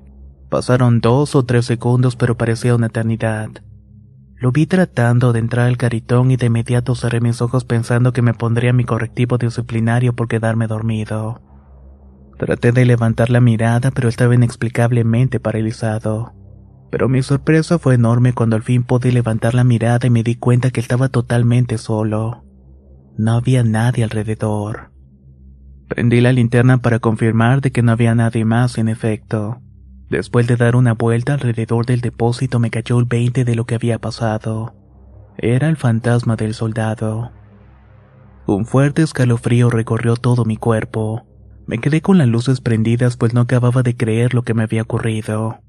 Pasaron 0.48 1.00
dos 1.00 1.34
o 1.34 1.44
tres 1.44 1.66
segundos, 1.66 2.14
pero 2.14 2.36
parecía 2.36 2.76
una 2.76 2.86
eternidad. 2.86 3.50
Lo 4.36 4.52
vi 4.52 4.66
tratando 4.66 5.32
de 5.32 5.40
entrar 5.40 5.66
al 5.66 5.76
caritón 5.76 6.30
y 6.30 6.36
de 6.36 6.46
inmediato 6.46 6.94
cerré 6.94 7.20
mis 7.20 7.42
ojos 7.42 7.64
pensando 7.64 8.12
que 8.12 8.22
me 8.22 8.34
pondría 8.34 8.72
mi 8.72 8.84
correctivo 8.84 9.36
disciplinario 9.36 10.14
por 10.14 10.28
quedarme 10.28 10.68
dormido. 10.68 11.42
Traté 12.38 12.70
de 12.70 12.84
levantar 12.84 13.30
la 13.30 13.40
mirada, 13.40 13.90
pero 13.90 14.08
estaba 14.08 14.36
inexplicablemente 14.36 15.40
paralizado. 15.40 16.37
Pero 16.90 17.08
mi 17.08 17.22
sorpresa 17.22 17.78
fue 17.78 17.94
enorme 17.94 18.32
cuando 18.32 18.56
al 18.56 18.62
fin 18.62 18.82
pude 18.82 19.12
levantar 19.12 19.54
la 19.54 19.64
mirada 19.64 20.06
y 20.06 20.10
me 20.10 20.22
di 20.22 20.36
cuenta 20.36 20.70
que 20.70 20.80
estaba 20.80 21.08
totalmente 21.08 21.76
solo. 21.78 22.44
No 23.16 23.32
había 23.32 23.62
nadie 23.62 24.04
alrededor. 24.04 24.92
Prendí 25.88 26.20
la 26.20 26.32
linterna 26.32 26.78
para 26.78 26.98
confirmar 26.98 27.60
de 27.60 27.72
que 27.72 27.82
no 27.82 27.92
había 27.92 28.14
nadie 28.14 28.44
más, 28.44 28.78
en 28.78 28.88
efecto. 28.88 29.60
Después 30.10 30.46
de 30.46 30.56
dar 30.56 30.76
una 30.76 30.94
vuelta 30.94 31.34
alrededor 31.34 31.84
del 31.84 32.00
depósito 32.00 32.58
me 32.58 32.70
cayó 32.70 32.98
el 32.98 33.04
20 33.04 33.44
de 33.44 33.54
lo 33.54 33.66
que 33.66 33.74
había 33.74 33.98
pasado. 33.98 34.74
Era 35.36 35.68
el 35.68 35.76
fantasma 35.76 36.36
del 36.36 36.54
soldado. 36.54 37.32
Un 38.46 38.64
fuerte 38.64 39.02
escalofrío 39.02 39.68
recorrió 39.68 40.16
todo 40.16 40.44
mi 40.44 40.56
cuerpo. 40.56 41.26
Me 41.66 41.78
quedé 41.78 42.00
con 42.00 42.16
las 42.16 42.28
luces 42.28 42.62
prendidas 42.62 43.18
pues 43.18 43.34
no 43.34 43.42
acababa 43.42 43.82
de 43.82 43.96
creer 43.96 44.32
lo 44.32 44.42
que 44.42 44.54
me 44.54 44.62
había 44.62 44.82
ocurrido. 44.82 45.60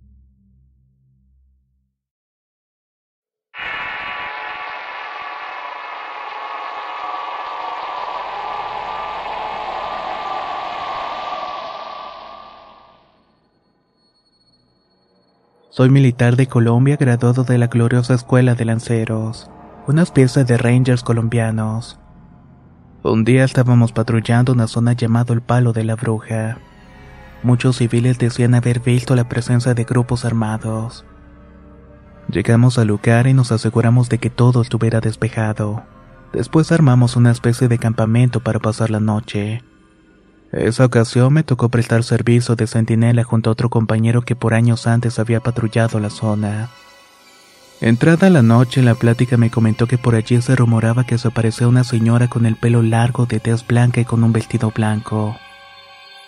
Soy 15.80 15.90
militar 15.90 16.36
de 16.36 16.46
Colombia 16.46 16.98
graduado 16.98 17.46
de 17.46 17.58
la 17.58 17.68
gloriosa 17.68 18.14
Escuela 18.14 18.54
de 18.54 18.66
Lanceros, 18.66 19.50
una 19.88 20.02
especie 20.02 20.44
de 20.44 20.58
rangers 20.58 21.04
colombianos. 21.04 21.98
Un 23.02 23.24
día 23.24 23.46
estábamos 23.46 23.94
patrullando 23.94 24.52
una 24.52 24.68
zona 24.68 24.92
llamada 24.92 25.34
el 25.34 25.40
Palo 25.40 25.72
de 25.72 25.86
la 25.86 25.96
Bruja. 25.96 26.58
Muchos 27.44 27.78
civiles 27.78 28.20
decían 28.20 28.56
haber 28.56 28.82
visto 28.82 29.16
la 29.16 29.30
presencia 29.30 29.74
de 29.74 29.86
grupos 29.86 30.26
armados. 30.26 31.06
Llegamos 32.30 32.78
al 32.78 32.88
lugar 32.88 33.28
y 33.28 33.34
nos 33.34 33.54
aseguramos 33.54 34.10
de 34.10 34.18
que 34.18 34.30
todo 34.30 34.62
estuviera 34.62 35.00
despejado. 35.00 35.86
Después 36.34 36.74
armamos 36.74 37.16
una 37.16 37.32
especie 37.32 37.70
de 37.70 37.80
campamento 37.80 38.42
para 38.42 38.60
pasar 38.60 38.90
la 38.90 39.00
noche. 39.00 39.64
Esa 40.52 40.86
ocasión 40.86 41.34
me 41.34 41.44
tocó 41.44 41.70
prestar 41.70 42.04
servicio 42.04 42.56
de 42.56 42.66
centinela 42.66 43.24
junto 43.24 43.50
a 43.50 43.54
otro 43.54 43.70
compañero 43.70 44.24
que 44.24 44.36
por 44.36 44.56
años 44.56 44.88
antes 44.88 45.20
había 45.20 45.42
patrullado 45.42 46.00
la 46.00 46.10
zona. 46.10 46.70
Entrada 47.82 48.30
la 48.30 48.42
noche, 48.42 48.82
la 48.82 48.96
plática 48.96 49.38
me 49.38 49.52
comentó 49.52 49.88
que 49.88 49.98
por 49.98 50.16
allí 50.16 50.42
se 50.42 50.56
rumoraba 50.56 51.06
que 51.06 51.18
se 51.18 51.28
aparecía 51.28 51.68
una 51.68 51.84
señora 51.84 52.28
con 52.28 52.46
el 52.46 52.56
pelo 52.56 52.82
largo 52.82 53.26
de 53.26 53.40
tez 53.40 53.66
blanca 53.66 54.02
y 54.02 54.06
con 54.06 54.24
un 54.24 54.34
vestido 54.34 54.72
blanco. 54.76 55.38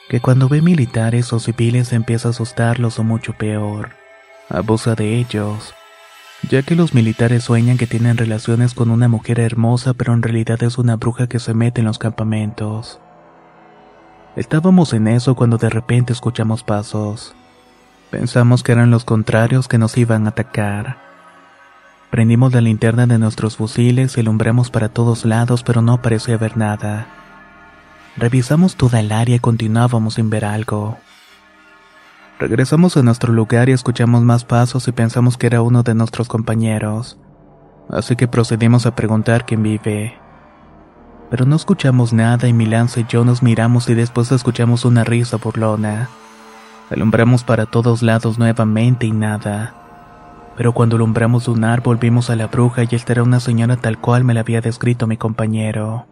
Que 0.08 0.22
cuando 0.22 0.48
ve 0.48 0.62
militares 0.62 1.34
o 1.34 1.40
civiles 1.40 1.92
empieza 1.92 2.30
a 2.30 2.32
asustarlos 2.32 3.00
o 3.00 3.04
mucho 3.04 3.34
peor. 3.34 3.90
Abusa 4.50 4.96
de 4.96 5.18
ellos. 5.18 5.74
Ya 6.50 6.62
que 6.62 6.76
los 6.76 6.94
militares 6.94 7.44
sueñan 7.44 7.78
que 7.78 7.88
tienen 7.88 8.18
relaciones 8.18 8.74
con 8.74 8.92
una 8.92 9.08
mujer 9.08 9.40
hermosa 9.40 9.94
pero 9.94 10.14
en 10.14 10.22
realidad 10.22 10.62
es 10.64 10.78
una 10.78 10.96
bruja 10.96 11.28
que 11.28 11.40
se 11.40 11.54
mete 11.54 11.82
en 11.82 11.88
los 11.88 11.98
campamentos. 11.98 13.00
Estábamos 14.36 14.94
en 14.94 15.10
eso 15.10 15.36
cuando 15.36 15.58
de 15.58 15.70
repente 15.70 16.14
escuchamos 16.14 16.64
pasos. 16.64 17.36
Pensamos 18.12 18.64
que 18.64 18.72
eran 18.72 18.90
los 18.90 19.04
contrarios 19.04 19.68
que 19.68 19.78
nos 19.78 19.98
iban 19.98 20.26
a 20.26 20.30
atacar. 20.30 20.98
Prendimos 22.10 22.54
la 22.54 22.62
linterna 22.62 23.08
de 23.08 23.18
nuestros 23.18 23.58
fusiles 23.58 24.16
y 24.16 24.22
alumbramos 24.22 24.70
para 24.70 24.88
todos 24.88 25.26
lados, 25.26 25.64
pero 25.64 25.82
no 25.82 26.02
parecía 26.02 26.36
haber 26.36 26.56
nada. 26.56 27.08
Revisamos 28.16 28.78
toda 28.78 29.02
el 29.02 29.12
área 29.12 29.36
y 29.36 29.40
continuábamos 29.40 30.14
sin 30.14 30.30
ver 30.30 30.46
algo. 30.46 30.98
Regresamos 32.40 32.96
a 32.96 33.04
nuestro 33.04 33.34
lugar 33.34 33.68
y 33.68 33.74
escuchamos 33.74 34.24
más 34.24 34.46
pasos 34.46 34.88
y 34.88 34.94
pensamos 34.94 35.38
que 35.38 35.48
era 35.48 35.62
uno 35.62 35.84
de 35.84 35.94
nuestros 35.94 36.30
compañeros. 36.30 37.18
Así 37.90 38.16
que 38.16 38.30
procedimos 38.30 38.86
a 38.86 38.96
preguntar 38.96 39.46
quién 39.46 39.62
vive 39.62 40.21
pero 41.32 41.46
no 41.46 41.56
escuchamos 41.56 42.12
nada 42.12 42.50
y 42.50 42.54
Milance 42.54 43.00
y 43.00 43.06
yo 43.08 43.24
nos 43.24 43.42
miramos 43.42 43.90
y 43.90 43.94
después 43.94 44.34
escuchamos 44.34 44.84
una 44.84 45.06
risa 45.06 45.38
burlona. 45.38 46.10
Alumbramos 46.90 47.46
para 47.46 47.66
todos 47.66 48.04
lados 48.04 48.38
nuevamente 48.38 49.06
y 49.06 49.12
nada. 49.12 49.74
Pero 50.58 50.74
cuando 50.74 50.98
alumbramos 50.98 51.48
un 51.48 51.64
árbol 51.64 51.96
vimos 51.96 52.30
a 52.30 52.36
la 52.36 52.48
bruja 52.48 52.84
y 52.84 52.96
esta 52.96 53.14
era 53.14 53.24
una 53.24 53.40
señora 53.40 53.78
tal 53.78 53.98
cual 53.98 54.26
me 54.26 54.34
la 54.34 54.42
había 54.42 54.60
descrito 54.60 55.08
mi 55.08 55.16
compañero. 55.16 56.06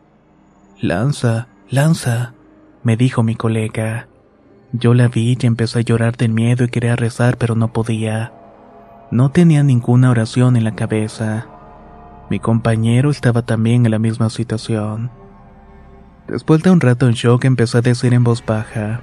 Lanza, 0.80 1.50
lanza, 1.70 2.34
me 2.84 2.96
dijo 2.96 3.22
mi 3.22 3.36
colega. 3.36 4.08
Yo 4.72 4.94
la 4.94 5.10
vi 5.10 5.38
y 5.38 5.46
empecé 5.46 5.80
a 5.80 5.82
llorar 5.82 6.16
de 6.16 6.30
miedo 6.30 6.64
y 6.64 6.70
quería 6.70 6.96
rezar 6.96 7.36
pero 7.36 7.56
no 7.56 7.74
podía. 7.74 8.32
No 9.12 9.32
tenía 9.32 9.64
ninguna 9.64 10.12
oración 10.12 10.56
en 10.56 10.64
la 10.64 10.76
cabeza. 10.76 11.59
Mi 12.30 12.40
compañero 12.40 13.10
estaba 13.10 13.42
también 13.42 13.86
en 13.86 13.92
la 13.92 14.00
misma 14.00 14.30
situación. 14.30 15.10
Después 16.28 16.62
de 16.62 16.70
un 16.70 16.80
rato 16.80 17.08
en 17.08 17.14
shock 17.14 17.46
empezó 17.46 17.80
a 17.80 17.82
decir 17.82 18.14
en 18.14 18.24
voz 18.24 18.46
baja, 18.46 19.02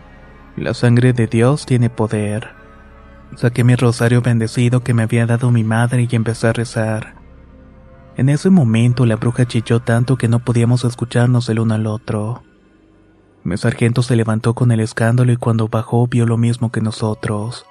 la 0.57 0.75
sangre 0.75 1.13
de 1.13 1.27
Dios 1.27 1.67
tiene 1.67 1.91
poder. 1.91 2.51
Saqué 3.35 3.65
mi 3.65 3.75
rosario 3.75 4.23
bendecido 4.23 4.85
que 4.85 4.95
me 4.95 5.03
había 5.03 5.27
dado 5.27 5.51
mi 5.51 5.65
madre 5.65 6.07
y 6.09 6.15
empecé 6.15 6.47
a 6.47 6.53
rezar. 6.53 7.17
En 8.17 8.29
ese 8.29 8.49
momento 8.49 9.05
la 9.05 9.17
bruja 9.17 9.45
chilló 9.45 9.81
tanto 9.81 10.17
que 10.17 10.29
no 10.29 10.39
podíamos 10.39 10.85
escucharnos 10.85 11.49
el 11.49 11.59
uno 11.59 11.75
al 11.75 11.87
otro. 11.87 12.45
Mi 13.43 13.57
sargento 13.57 14.03
se 14.03 14.17
levantó 14.17 14.55
con 14.55 14.71
el 14.71 14.81
escándalo 14.81 15.33
y 15.33 15.37
cuando 15.37 15.69
bajó 15.69 16.07
vio 16.07 16.27
lo 16.27 16.37
mismo 16.37 16.71
que 16.71 16.81
nosotros. 16.81 17.67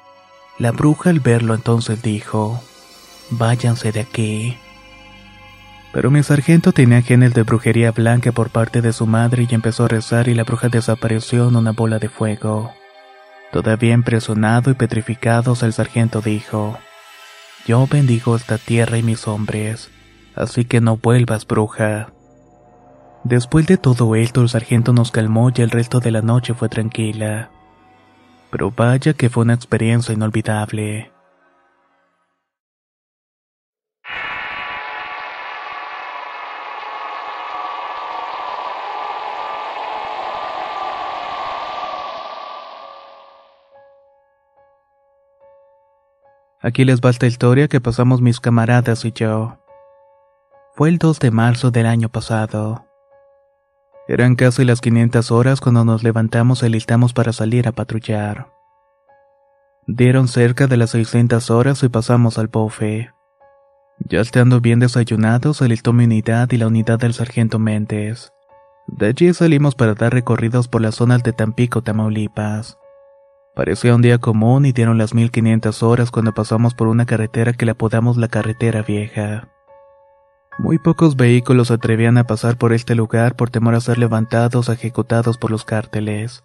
La 0.59 0.71
bruja 0.71 1.09
al 1.09 1.21
verlo 1.21 1.55
entonces 1.55 2.01
dijo, 2.01 2.61
Váyanse 3.31 3.91
de 3.91 4.01
aquí. 4.01 4.57
Pero 5.95 6.11
mi 6.11 6.21
sargento 6.23 6.73
tenía 6.73 7.01
genes 7.01 7.33
de 7.33 7.43
brujería 7.43 7.91
blanca 7.91 8.33
por 8.33 8.49
parte 8.49 8.81
de 8.81 8.91
su 8.91 9.07
madre 9.07 9.47
y 9.49 9.55
empezó 9.55 9.85
a 9.85 9.87
rezar 9.87 10.27
y 10.27 10.33
la 10.33 10.43
bruja 10.43 10.67
desapareció 10.67 11.47
en 11.47 11.55
una 11.55 11.71
bola 11.71 11.99
de 11.99 12.09
fuego. 12.09 12.73
Todavía 13.53 13.93
impresionado 13.93 14.69
y 14.71 14.73
petrificado, 14.73 15.55
el 15.61 15.71
sargento 15.71 16.19
dijo, 16.19 16.77
Yo 17.65 17.87
bendigo 17.89 18.35
esta 18.35 18.57
tierra 18.57 18.97
y 18.97 19.03
mis 19.03 19.25
hombres, 19.25 19.89
así 20.35 20.65
que 20.65 20.81
no 20.81 20.97
vuelvas 20.97 21.47
bruja. 21.47 22.09
Después 23.23 23.65
de 23.65 23.77
todo 23.77 24.15
esto, 24.15 24.41
el 24.41 24.49
sargento 24.49 24.91
nos 24.91 25.11
calmó 25.11 25.49
y 25.55 25.61
el 25.61 25.71
resto 25.71 26.01
de 26.01 26.11
la 26.11 26.21
noche 26.21 26.53
fue 26.53 26.67
tranquila. 26.67 27.51
Pero 28.51 28.69
vaya 28.69 29.13
que 29.13 29.29
fue 29.29 29.43
una 29.43 29.53
experiencia 29.53 30.13
inolvidable. 30.13 31.14
Aquí 46.65 46.83
les 46.83 46.99
va 46.99 47.11
esta 47.11 47.27
historia 47.27 47.67
que 47.67 47.79
pasamos 47.79 48.21
mis 48.21 48.39
camaradas 48.39 49.05
y 49.05 49.11
yo. 49.11 49.59
Fue 50.73 50.89
el 50.89 50.97
2 50.97 51.19
de 51.19 51.29
marzo 51.29 51.69
del 51.69 51.85
año 51.85 52.09
pasado. 52.09 52.87
Eran 54.07 54.35
casi 54.35 54.65
las 54.65 54.81
500 54.81 55.29
horas 55.29 55.61
cuando 55.61 55.85
nos 55.85 56.01
levantamos 56.01 56.63
y 56.63 56.69
listamos 56.69 57.13
para 57.13 57.33
salir 57.33 57.67
a 57.67 57.71
patrullar. 57.71 58.47
Dieron 59.85 60.27
cerca 60.27 60.65
de 60.65 60.77
las 60.77 60.89
600 60.89 61.51
horas 61.51 61.83
y 61.83 61.89
pasamos 61.89 62.39
al 62.39 62.47
bofe. 62.47 63.11
Ya 63.99 64.21
estando 64.21 64.59
bien 64.59 64.79
desayunados, 64.79 65.57
se 65.57 65.67
listó 65.67 65.93
mi 65.93 66.05
unidad 66.05 66.51
y 66.51 66.57
la 66.57 66.65
unidad 66.65 66.97
del 66.97 67.13
sargento 67.13 67.59
Méndez. 67.59 68.33
De 68.87 69.09
allí 69.09 69.31
salimos 69.35 69.75
para 69.75 69.93
dar 69.93 70.13
recorridos 70.13 70.67
por 70.67 70.81
las 70.81 70.95
zonas 70.95 71.21
de 71.21 71.31
Tampico, 71.31 71.83
Tamaulipas. 71.83 72.79
Parecía 73.55 73.95
un 73.95 74.01
día 74.01 74.17
común 74.17 74.65
y 74.65 74.73
dieron 74.73 74.97
las 74.97 75.13
1500 75.13 75.81
horas 75.81 76.11
cuando 76.11 76.33
pasamos 76.33 76.73
por 76.73 76.89
una 76.89 77.05
carretera 77.05 77.53
que 77.53 77.65
le 77.65 77.71
apodamos 77.71 78.17
la 78.17 78.27
carretera 78.27 78.81
vieja. 78.81 79.47
Muy 80.57 80.77
pocos 80.77 81.15
vehículos 81.15 81.71
atrevían 81.71 82.17
a 82.17 82.25
pasar 82.25 82.57
por 82.57 82.73
este 82.73 82.95
lugar 82.95 83.37
por 83.37 83.49
temor 83.49 83.75
a 83.75 83.79
ser 83.79 83.97
levantados 83.97 84.67
o 84.67 84.73
ejecutados 84.73 85.37
por 85.37 85.51
los 85.51 85.63
cárteles, 85.63 86.43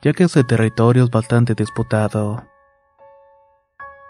ya 0.00 0.12
que 0.12 0.24
ese 0.24 0.44
territorio 0.44 1.02
es 1.02 1.10
bastante 1.10 1.54
disputado. 1.54 2.44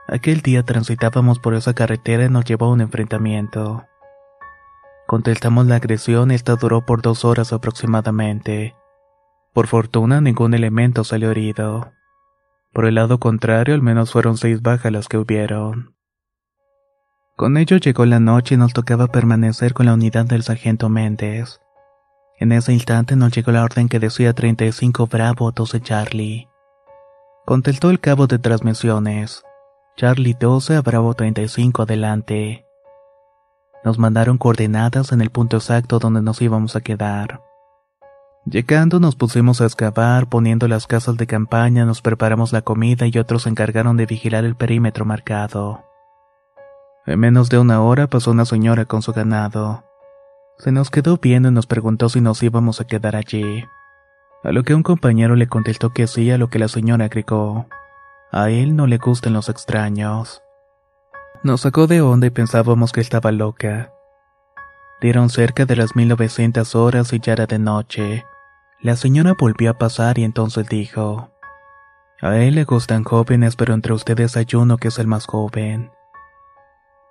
Aquel 0.06 0.42
día 0.42 0.62
transitábamos 0.62 1.38
por 1.38 1.54
esa 1.54 1.72
carretera 1.72 2.26
y 2.26 2.28
nos 2.28 2.44
llevó 2.44 2.66
a 2.66 2.72
un 2.72 2.82
enfrentamiento. 2.82 3.86
Contestamos 5.06 5.66
la 5.66 5.76
agresión 5.76 6.30
y 6.30 6.34
esta 6.34 6.56
duró 6.56 6.84
por 6.84 7.00
dos 7.00 7.24
horas 7.24 7.54
aproximadamente. 7.54 8.74
Por 9.54 9.66
fortuna 9.66 10.20
ningún 10.20 10.52
elemento 10.52 11.04
salió 11.04 11.30
herido. 11.30 11.90
Por 12.74 12.86
el 12.86 12.96
lado 12.96 13.20
contrario, 13.20 13.74
al 13.74 13.82
menos 13.82 14.10
fueron 14.10 14.36
seis 14.36 14.60
bajas 14.60 14.90
las 14.90 15.06
que 15.06 15.16
hubieron. 15.16 15.94
Con 17.36 17.56
ello 17.56 17.76
llegó 17.76 18.04
la 18.04 18.18
noche 18.18 18.56
y 18.56 18.58
nos 18.58 18.72
tocaba 18.72 19.06
permanecer 19.06 19.74
con 19.74 19.86
la 19.86 19.94
unidad 19.94 20.26
del 20.26 20.42
sargento 20.42 20.88
Méndez. 20.88 21.60
En 22.38 22.50
ese 22.50 22.72
instante 22.72 23.14
nos 23.14 23.32
llegó 23.32 23.52
la 23.52 23.62
orden 23.62 23.88
que 23.88 24.00
decía 24.00 24.32
35 24.32 25.06
Bravo 25.06 25.52
12 25.52 25.80
Charlie. 25.82 26.48
Contestó 27.46 27.90
el 27.90 28.00
cabo 28.00 28.26
de 28.26 28.40
transmisiones. 28.40 29.44
Charlie 29.96 30.36
12 30.38 30.74
a 30.74 30.82
Bravo 30.82 31.14
35 31.14 31.82
adelante. 31.82 32.66
Nos 33.84 34.00
mandaron 34.00 34.36
coordenadas 34.36 35.12
en 35.12 35.20
el 35.20 35.30
punto 35.30 35.58
exacto 35.58 36.00
donde 36.00 36.22
nos 36.22 36.42
íbamos 36.42 36.74
a 36.74 36.80
quedar. 36.80 37.40
Llegando 38.46 39.00
nos 39.00 39.16
pusimos 39.16 39.62
a 39.62 39.64
excavar, 39.64 40.28
poniendo 40.28 40.68
las 40.68 40.86
casas 40.86 41.16
de 41.16 41.26
campaña, 41.26 41.86
nos 41.86 42.02
preparamos 42.02 42.52
la 42.52 42.60
comida 42.60 43.06
y 43.06 43.18
otros 43.18 43.44
se 43.44 43.48
encargaron 43.48 43.96
de 43.96 44.04
vigilar 44.04 44.44
el 44.44 44.54
perímetro 44.54 45.06
marcado. 45.06 45.82
En 47.06 47.20
menos 47.20 47.48
de 47.48 47.58
una 47.58 47.80
hora 47.80 48.06
pasó 48.06 48.32
una 48.32 48.44
señora 48.44 48.84
con 48.84 49.00
su 49.00 49.12
ganado. 49.12 49.84
Se 50.58 50.72
nos 50.72 50.90
quedó 50.90 51.16
viendo 51.16 51.48
y 51.48 51.52
nos 51.52 51.66
preguntó 51.66 52.10
si 52.10 52.20
nos 52.20 52.42
íbamos 52.42 52.82
a 52.82 52.86
quedar 52.86 53.16
allí. 53.16 53.64
A 54.42 54.52
lo 54.52 54.62
que 54.62 54.74
un 54.74 54.82
compañero 54.82 55.36
le 55.36 55.48
contestó 55.48 55.94
que 55.94 56.06
sí, 56.06 56.30
a 56.30 56.36
lo 56.36 56.48
que 56.48 56.58
la 56.58 56.68
señora 56.68 57.06
agregó. 57.06 57.66
A 58.30 58.50
él 58.50 58.76
no 58.76 58.86
le 58.86 58.98
gustan 58.98 59.32
los 59.32 59.48
extraños. 59.48 60.42
Nos 61.42 61.62
sacó 61.62 61.86
de 61.86 62.02
onda 62.02 62.26
y 62.26 62.30
pensábamos 62.30 62.92
que 62.92 63.00
estaba 63.00 63.32
loca. 63.32 63.90
Dieron 65.00 65.30
cerca 65.30 65.64
de 65.64 65.76
las 65.76 65.96
1900 65.96 66.74
horas 66.74 67.12
y 67.14 67.20
ya 67.20 67.32
era 67.32 67.46
de 67.46 67.58
noche. 67.58 68.24
La 68.80 68.96
señora 68.96 69.34
volvió 69.38 69.70
a 69.70 69.78
pasar 69.78 70.18
y 70.18 70.24
entonces 70.24 70.68
dijo, 70.68 71.30
A 72.20 72.36
él 72.36 72.56
le 72.56 72.64
gustan 72.64 73.04
jóvenes, 73.04 73.56
pero 73.56 73.74
entre 73.74 73.92
ustedes 73.92 74.36
hay 74.36 74.46
uno 74.54 74.76
que 74.76 74.88
es 74.88 74.98
el 74.98 75.06
más 75.06 75.26
joven. 75.26 75.90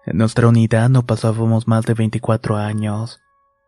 En 0.05 0.18
nuestra 0.18 0.47
unidad 0.47 0.89
no 0.89 1.05
pasábamos 1.05 1.68
más 1.68 1.86
de 1.86 1.93
24 1.93 2.57
años. 2.57 3.22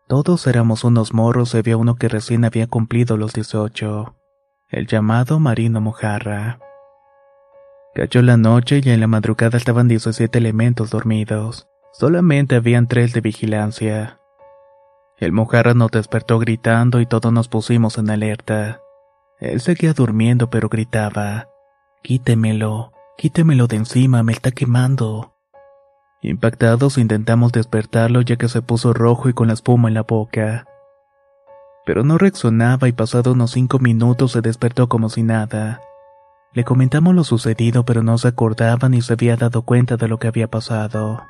Todos 0.06 0.46
éramos 0.46 0.84
unos 0.84 1.14
morros 1.14 1.54
y 1.54 1.58
había 1.58 1.76
uno 1.76 1.96
que 1.96 2.08
recién 2.08 2.44
había 2.44 2.66
cumplido 2.66 3.16
los 3.16 3.32
18, 3.32 4.14
el 4.70 4.86
llamado 4.86 5.40
Marino 5.40 5.80
Mojarra. 5.80 6.60
Cayó 7.94 8.20
la 8.20 8.36
noche 8.36 8.82
y 8.84 8.90
en 8.90 9.00
la 9.00 9.06
madrugada 9.06 9.56
estaban 9.56 9.88
17 9.88 10.36
elementos 10.38 10.90
dormidos. 10.90 11.66
Solamente 11.92 12.54
habían 12.54 12.86
tres 12.86 13.14
de 13.14 13.22
vigilancia. 13.22 14.20
El 15.18 15.32
mojarra 15.32 15.72
nos 15.72 15.90
despertó 15.90 16.38
gritando 16.38 17.00
y 17.00 17.06
todos 17.06 17.32
nos 17.32 17.48
pusimos 17.48 17.96
en 17.96 18.10
alerta. 18.10 18.80
Él 19.40 19.60
seguía 19.60 19.94
durmiendo 19.94 20.50
pero 20.50 20.68
gritaba, 20.68 21.48
Quítemelo, 22.02 22.92
quítemelo 23.16 23.66
de 23.66 23.76
encima, 23.76 24.22
me 24.22 24.32
está 24.32 24.50
quemando. 24.50 25.34
Impactados 26.20 26.98
intentamos 26.98 27.52
despertarlo 27.52 28.20
ya 28.20 28.36
que 28.36 28.48
se 28.48 28.60
puso 28.60 28.92
rojo 28.92 29.30
y 29.30 29.32
con 29.32 29.46
la 29.46 29.54
espuma 29.54 29.88
en 29.88 29.94
la 29.94 30.02
boca. 30.02 30.66
Pero 31.86 32.04
no 32.04 32.18
reaccionaba 32.18 32.86
y 32.86 32.92
pasado 32.92 33.32
unos 33.32 33.52
cinco 33.52 33.78
minutos 33.78 34.32
se 34.32 34.42
despertó 34.42 34.88
como 34.88 35.08
si 35.08 35.22
nada. 35.22 35.80
Le 36.52 36.64
comentamos 36.64 37.14
lo 37.14 37.24
sucedido 37.24 37.84
pero 37.84 38.02
no 38.02 38.18
se 38.18 38.28
acordaba 38.28 38.90
ni 38.90 39.00
se 39.00 39.14
había 39.14 39.36
dado 39.36 39.62
cuenta 39.62 39.96
de 39.96 40.08
lo 40.08 40.18
que 40.18 40.28
había 40.28 40.48
pasado. 40.48 41.22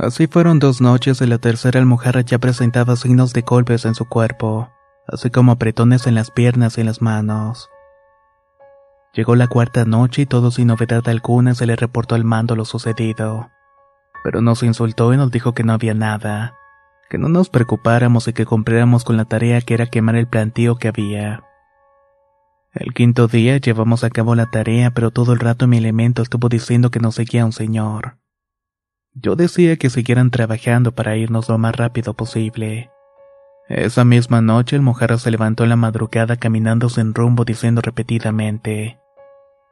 Así 0.00 0.28
fueron 0.28 0.60
dos 0.60 0.80
noches 0.80 1.20
y 1.20 1.26
la 1.26 1.36
tercera 1.36 1.78
almojarra 1.78 2.22
ya 2.22 2.38
presentaba 2.38 2.96
signos 2.96 3.34
de 3.34 3.42
golpes 3.42 3.84
en 3.84 3.94
su 3.94 4.06
cuerpo, 4.06 4.70
así 5.06 5.28
como 5.28 5.52
apretones 5.52 6.06
en 6.06 6.14
las 6.14 6.30
piernas 6.30 6.78
y 6.78 6.80
en 6.80 6.86
las 6.86 7.02
manos. 7.02 7.68
Llegó 9.12 9.36
la 9.36 9.46
cuarta 9.46 9.84
noche 9.84 10.22
y 10.22 10.26
todo 10.26 10.50
sin 10.52 10.68
novedad 10.68 11.06
alguna 11.06 11.54
se 11.54 11.66
le 11.66 11.76
reportó 11.76 12.14
al 12.14 12.24
mando 12.24 12.56
lo 12.56 12.64
sucedido. 12.64 13.50
Pero 14.24 14.40
nos 14.40 14.62
insultó 14.62 15.12
y 15.12 15.18
nos 15.18 15.30
dijo 15.30 15.52
que 15.52 15.64
no 15.64 15.74
había 15.74 15.92
nada, 15.92 16.54
que 17.10 17.18
no 17.18 17.28
nos 17.28 17.50
preocupáramos 17.50 18.26
y 18.26 18.32
que 18.32 18.46
cumpliéramos 18.46 19.04
con 19.04 19.18
la 19.18 19.26
tarea 19.26 19.60
que 19.60 19.74
era 19.74 19.84
quemar 19.84 20.16
el 20.16 20.28
plantío 20.28 20.76
que 20.76 20.88
había. 20.88 21.44
El 22.72 22.94
quinto 22.94 23.28
día 23.28 23.58
llevamos 23.58 24.02
a 24.02 24.08
cabo 24.08 24.34
la 24.34 24.46
tarea, 24.46 24.92
pero 24.92 25.10
todo 25.10 25.34
el 25.34 25.40
rato 25.40 25.66
mi 25.66 25.76
elemento 25.76 26.22
estuvo 26.22 26.48
diciendo 26.48 26.90
que 26.90 27.00
nos 27.00 27.16
seguía 27.16 27.44
un 27.44 27.52
señor. 27.52 28.19
Yo 29.14 29.34
decía 29.34 29.76
que 29.76 29.90
siguieran 29.90 30.30
trabajando 30.30 30.92
para 30.92 31.16
irnos 31.16 31.48
lo 31.48 31.58
más 31.58 31.74
rápido 31.74 32.14
posible. 32.14 32.90
Esa 33.68 34.04
misma 34.04 34.40
noche 34.40 34.76
el 34.76 34.82
mojarra 34.82 35.18
se 35.18 35.30
levantó 35.30 35.64
en 35.64 35.70
la 35.70 35.76
madrugada 35.76 36.36
caminando 36.36 36.88
sin 36.88 37.14
rumbo 37.14 37.44
diciendo 37.44 37.80
repetidamente, 37.82 39.00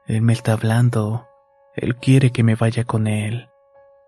Él 0.07 0.23
me 0.23 0.33
está 0.33 0.53
hablando, 0.53 1.27
Él 1.75 1.97
quiere 1.97 2.31
que 2.31 2.43
me 2.43 2.57
vaya 2.57 2.85
con 2.85 3.07
Él. 3.07 3.49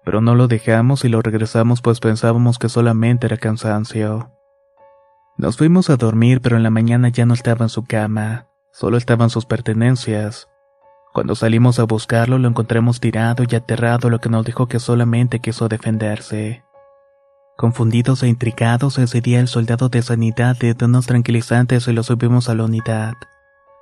Pero 0.05 0.21
no 0.21 0.35
lo 0.35 0.49
dejamos 0.49 1.05
y 1.05 1.09
lo 1.09 1.23
regresamos 1.23 1.81
pues 1.81 2.01
pensábamos 2.01 2.59
que 2.59 2.69
solamente 2.69 3.27
era 3.27 3.37
cansancio. 3.37 4.33
Nos 5.37 5.57
fuimos 5.57 5.91
a 5.91 5.97
dormir 5.97 6.41
pero 6.41 6.57
en 6.57 6.65
la 6.65 6.71
mañana 6.71 7.09
ya 7.09 7.25
no 7.25 7.35
estaba 7.35 7.65
en 7.65 7.69
su 7.69 7.85
cama, 7.85 8.49
solo 8.73 8.97
estaban 8.97 9.31
sus 9.31 9.47
pertenencias. 9.47 10.50
Cuando 11.13 11.35
salimos 11.35 11.79
a 11.81 11.85
buscarlo 11.85 12.39
lo 12.39 12.49
encontramos 12.49 13.01
tirado 13.01 13.45
y 13.49 13.55
aterrado 13.57 14.11
lo 14.11 14.21
que 14.21 14.29
nos 14.29 14.45
dijo 14.45 14.69
que 14.69 14.79
solamente 14.79 15.41
quiso 15.41 15.69
defenderse. 15.69 16.63
Confundidos 17.57 18.23
e 18.23 18.29
intrigados, 18.29 18.97
ese 18.99 19.21
día 19.21 19.41
el 19.41 19.49
soldado 19.49 19.89
de 19.89 20.03
sanidad 20.03 20.57
le 20.61 20.73
dio 20.73 20.87
unos 20.87 21.07
tranquilizantes 21.07 21.89
y 21.89 21.93
lo 21.93 22.03
subimos 22.03 22.49
a 22.49 22.55
la 22.55 22.65
unidad. 22.65 23.15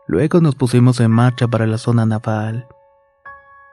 Luego 0.07 0.41
nos 0.41 0.55
pusimos 0.55 1.01
en 1.01 1.11
marcha 1.11 1.47
para 1.47 1.67
la 1.67 1.79
zona 1.79 2.07
naval. 2.07 2.67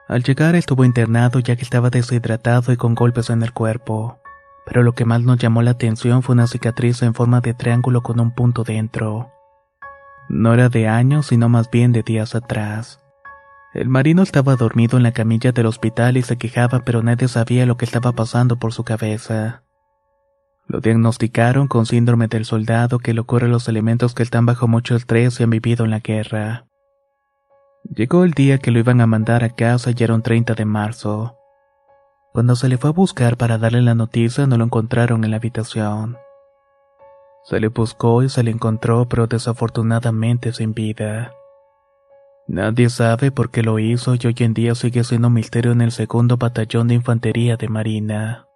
Al 0.06 0.22
llegar 0.22 0.54
estuvo 0.54 0.84
internado 0.84 1.40
ya 1.40 1.56
que 1.56 1.62
estaba 1.62 1.90
deshidratado 1.90 2.72
y 2.72 2.76
con 2.76 2.94
golpes 2.94 3.30
en 3.30 3.42
el 3.42 3.52
cuerpo. 3.52 4.18
Pero 4.66 4.82
lo 4.82 4.92
que 4.92 5.04
más 5.04 5.22
nos 5.22 5.38
llamó 5.38 5.62
la 5.62 5.72
atención 5.72 6.22
fue 6.22 6.34
una 6.34 6.46
cicatriz 6.46 7.02
en 7.02 7.14
forma 7.14 7.40
de 7.40 7.54
triángulo 7.54 8.02
con 8.02 8.20
un 8.20 8.32
punto 8.32 8.64
dentro. 8.64 9.32
No 10.28 10.54
era 10.54 10.68
de 10.68 10.88
años, 10.88 11.26
sino 11.26 11.48
más 11.48 11.70
bien 11.70 11.92
de 11.92 12.02
días 12.02 12.34
atrás. 12.34 13.00
El 13.76 13.90
marino 13.90 14.22
estaba 14.22 14.56
dormido 14.56 14.96
en 14.96 15.02
la 15.02 15.12
camilla 15.12 15.52
del 15.52 15.66
hospital 15.66 16.16
y 16.16 16.22
se 16.22 16.38
quejaba, 16.38 16.80
pero 16.80 17.02
nadie 17.02 17.28
sabía 17.28 17.66
lo 17.66 17.76
que 17.76 17.84
estaba 17.84 18.12
pasando 18.12 18.58
por 18.58 18.72
su 18.72 18.84
cabeza. 18.84 19.64
Lo 20.66 20.80
diagnosticaron 20.80 21.68
con 21.68 21.84
síndrome 21.84 22.26
del 22.26 22.46
soldado 22.46 22.98
que 22.98 23.12
le 23.12 23.20
ocurre 23.20 23.48
a 23.48 23.50
los 23.50 23.68
elementos 23.68 24.14
que 24.14 24.22
están 24.22 24.46
bajo 24.46 24.66
mucho 24.66 24.96
estrés 24.96 25.38
y 25.38 25.42
han 25.42 25.50
vivido 25.50 25.84
en 25.84 25.90
la 25.90 26.00
guerra. 26.00 26.64
Llegó 27.94 28.24
el 28.24 28.32
día 28.32 28.56
que 28.56 28.70
lo 28.70 28.78
iban 28.78 29.02
a 29.02 29.06
mandar 29.06 29.44
a 29.44 29.50
casa 29.50 29.90
y 29.94 30.02
era 30.02 30.14
un 30.14 30.22
30 30.22 30.54
de 30.54 30.64
marzo. 30.64 31.36
Cuando 32.32 32.56
se 32.56 32.70
le 32.70 32.78
fue 32.78 32.88
a 32.88 32.94
buscar 32.94 33.36
para 33.36 33.58
darle 33.58 33.82
la 33.82 33.94
noticia 33.94 34.46
no 34.46 34.56
lo 34.56 34.64
encontraron 34.64 35.22
en 35.22 35.32
la 35.32 35.36
habitación. 35.36 36.16
Se 37.44 37.60
le 37.60 37.68
buscó 37.68 38.22
y 38.22 38.30
se 38.30 38.42
le 38.42 38.52
encontró 38.52 39.06
pero 39.06 39.26
desafortunadamente 39.26 40.54
sin 40.54 40.72
vida. 40.72 41.34
Nadie 42.48 42.90
sabe 42.90 43.32
por 43.32 43.50
qué 43.50 43.62
lo 43.62 43.80
hizo 43.80 44.14
y 44.14 44.24
hoy 44.24 44.34
en 44.38 44.54
día 44.54 44.76
sigue 44.76 45.02
siendo 45.02 45.26
un 45.26 45.34
misterio 45.34 45.72
en 45.72 45.80
el 45.80 45.90
segundo 45.90 46.36
batallón 46.36 46.86
de 46.86 46.94
infantería 46.94 47.56
de 47.56 47.68
Marina. 47.68 48.46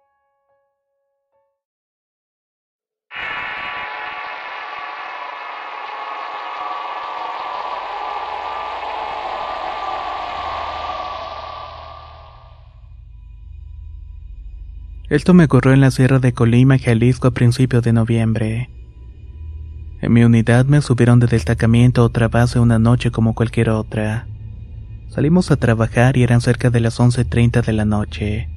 Esto 15.09 15.33
me 15.33 15.43
ocurrió 15.43 15.73
en 15.73 15.81
la 15.81 15.91
Sierra 15.91 16.19
de 16.19 16.31
Colima, 16.31 16.79
Jalisco 16.79 17.27
a 17.27 17.31
principios 17.31 17.83
de 17.83 17.91
noviembre. 17.91 18.69
En 20.01 20.13
mi 20.13 20.23
unidad 20.23 20.65
me 20.65 20.81
subieron 20.81 21.19
de 21.19 21.27
destacamiento 21.27 22.01
a 22.01 22.05
otra 22.05 22.27
base 22.27 22.59
una 22.59 22.79
noche 22.79 23.11
como 23.11 23.35
cualquier 23.35 23.69
otra. 23.69 24.27
Salimos 25.09 25.51
a 25.51 25.57
trabajar 25.57 26.17
y 26.17 26.23
eran 26.23 26.41
cerca 26.41 26.71
de 26.71 26.79
las 26.79 26.99
11.30 26.99 27.63
de 27.63 27.73
la 27.73 27.85
noche. 27.85 28.49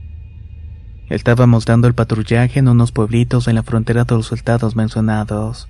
Estábamos 1.11 1.66
dando 1.66 1.86
el 1.86 1.95
patrullaje 1.95 2.61
en 2.61 2.68
unos 2.68 2.92
pueblitos 2.92 3.47
en 3.47 3.57
la 3.57 3.62
frontera 3.62 4.05
de 4.05 4.14
los 4.14 4.32
estados 4.32 4.74
mencionados. 4.74 5.68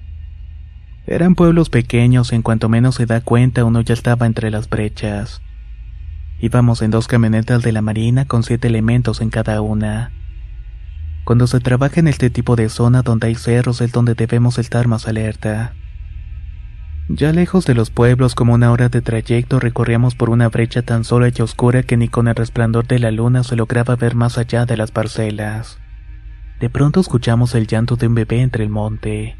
Eran 1.08 1.34
pueblos 1.34 1.70
pequeños 1.70 2.32
en 2.32 2.42
cuanto 2.42 2.68
menos 2.68 2.94
se 2.94 3.06
da 3.06 3.20
cuenta 3.20 3.64
uno 3.64 3.80
ya 3.80 3.94
estaba 3.94 4.26
entre 4.26 4.52
las 4.52 4.68
brechas. 4.68 5.42
Íbamos 6.40 6.82
en 6.82 6.92
dos 6.92 7.08
camionetas 7.08 7.62
de 7.62 7.72
la 7.72 7.82
Marina 7.82 8.26
con 8.26 8.44
siete 8.44 8.68
elementos 8.68 9.20
en 9.20 9.30
cada 9.30 9.60
una. 9.60 10.12
Cuando 11.24 11.46
se 11.46 11.60
trabaja 11.60 12.00
en 12.00 12.08
este 12.08 12.28
tipo 12.28 12.54
de 12.54 12.68
zona 12.68 13.02
donde 13.02 13.28
hay 13.28 13.34
cerros 13.34 13.80
es 13.80 13.92
donde 13.92 14.14
debemos 14.14 14.58
estar 14.58 14.86
más 14.86 15.08
alerta. 15.08 15.74
Ya 17.08 17.32
lejos 17.32 17.66
de 17.66 17.74
los 17.74 17.90
pueblos, 17.90 18.34
como 18.34 18.54
una 18.54 18.70
hora 18.72 18.88
de 18.88 19.02
trayecto, 19.02 19.60
recorríamos 19.60 20.14
por 20.14 20.30
una 20.30 20.48
brecha 20.48 20.82
tan 20.82 21.04
sola 21.04 21.30
y 21.34 21.42
oscura 21.42 21.82
que 21.82 21.96
ni 21.96 22.08
con 22.08 22.28
el 22.28 22.34
resplandor 22.34 22.86
de 22.86 22.98
la 22.98 23.10
luna 23.10 23.42
se 23.42 23.56
lograba 23.56 23.96
ver 23.96 24.14
más 24.14 24.38
allá 24.38 24.64
de 24.64 24.76
las 24.76 24.90
parcelas. 24.90 25.78
De 26.60 26.70
pronto 26.70 27.00
escuchamos 27.00 27.54
el 27.54 27.66
llanto 27.66 27.96
de 27.96 28.06
un 28.06 28.14
bebé 28.14 28.40
entre 28.40 28.64
el 28.64 28.70
monte. 28.70 29.36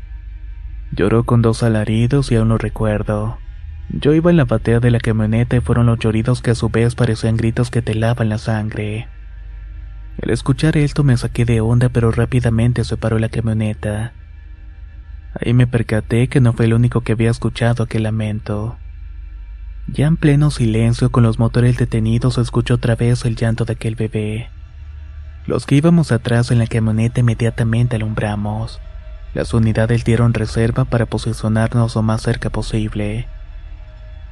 Lloró 0.93 1.25
con 1.25 1.41
dos 1.41 1.63
alaridos 1.63 2.31
y 2.33 2.37
aún 2.37 2.49
lo 2.49 2.59
recuerdo. 2.59 3.39
Yo 3.89 4.13
iba 4.13 4.31
en 4.31 4.37
la 4.37 4.45
batea 4.45 4.81
de 4.81 4.91
la 4.91 5.01
camioneta 5.01 5.57
y 5.57 5.61
fueron 5.61 5.87
los 5.87 5.99
lloridos 5.99 6.43
que 6.43 6.51
a 6.51 6.55
su 6.55 6.69
vez 6.69 6.95
parecían 6.95 7.37
gritos 7.37 7.71
que 7.71 7.83
te 7.83 7.95
lavan 7.95 8.29
la 8.29 8.39
sangre. 8.39 9.09
Al 10.23 10.31
escuchar 10.31 10.77
esto 10.77 11.03
me 11.05 11.17
saqué 11.17 11.45
de 11.45 11.61
onda 11.61 11.89
pero 11.89 12.11
rápidamente 12.11 12.85
se 12.85 12.97
paró 12.97 13.19
la 13.19 13.29
camioneta. 13.29 14.13
Ahí 15.41 15.53
me 15.53 15.67
percaté 15.67 16.29
que 16.29 16.41
no 16.41 16.53
fue 16.53 16.67
el 16.67 16.75
único 16.75 17.01
que 17.01 17.13
había 17.13 17.31
escuchado 17.31 17.85
aquel 17.85 18.05
lamento. 18.05 18.77
Ya 19.89 20.07
en 20.07 20.17
pleno 20.17 20.51
silencio 20.51 21.11
con 21.11 21.25
los 21.25 21.39
motores 21.39 21.77
detenidos 21.77 22.39
escuchó 22.39 22.75
otra 22.75 22.95
vez 22.97 23.25
el 23.25 23.37
llanto 23.37 23.65
de 23.65 23.75
aquel 23.75 23.97
bebé. 23.97 24.49
Los 25.47 25.67
que 25.67 25.75
íbamos 25.75 26.11
atrás 26.11 26.51
en 26.51 26.59
la 26.59 26.67
camioneta 26.67 27.21
inmediatamente 27.21 27.97
alumbramos. 27.97 28.81
Las 29.35 29.53
unidades 29.53 30.05
dieron 30.05 30.33
reserva 30.33 30.85
para 30.85 31.07
posicionarnos 31.07 31.97
lo 31.97 32.03
más 32.03 32.23
cerca 32.23 32.49
posible. 32.49 33.27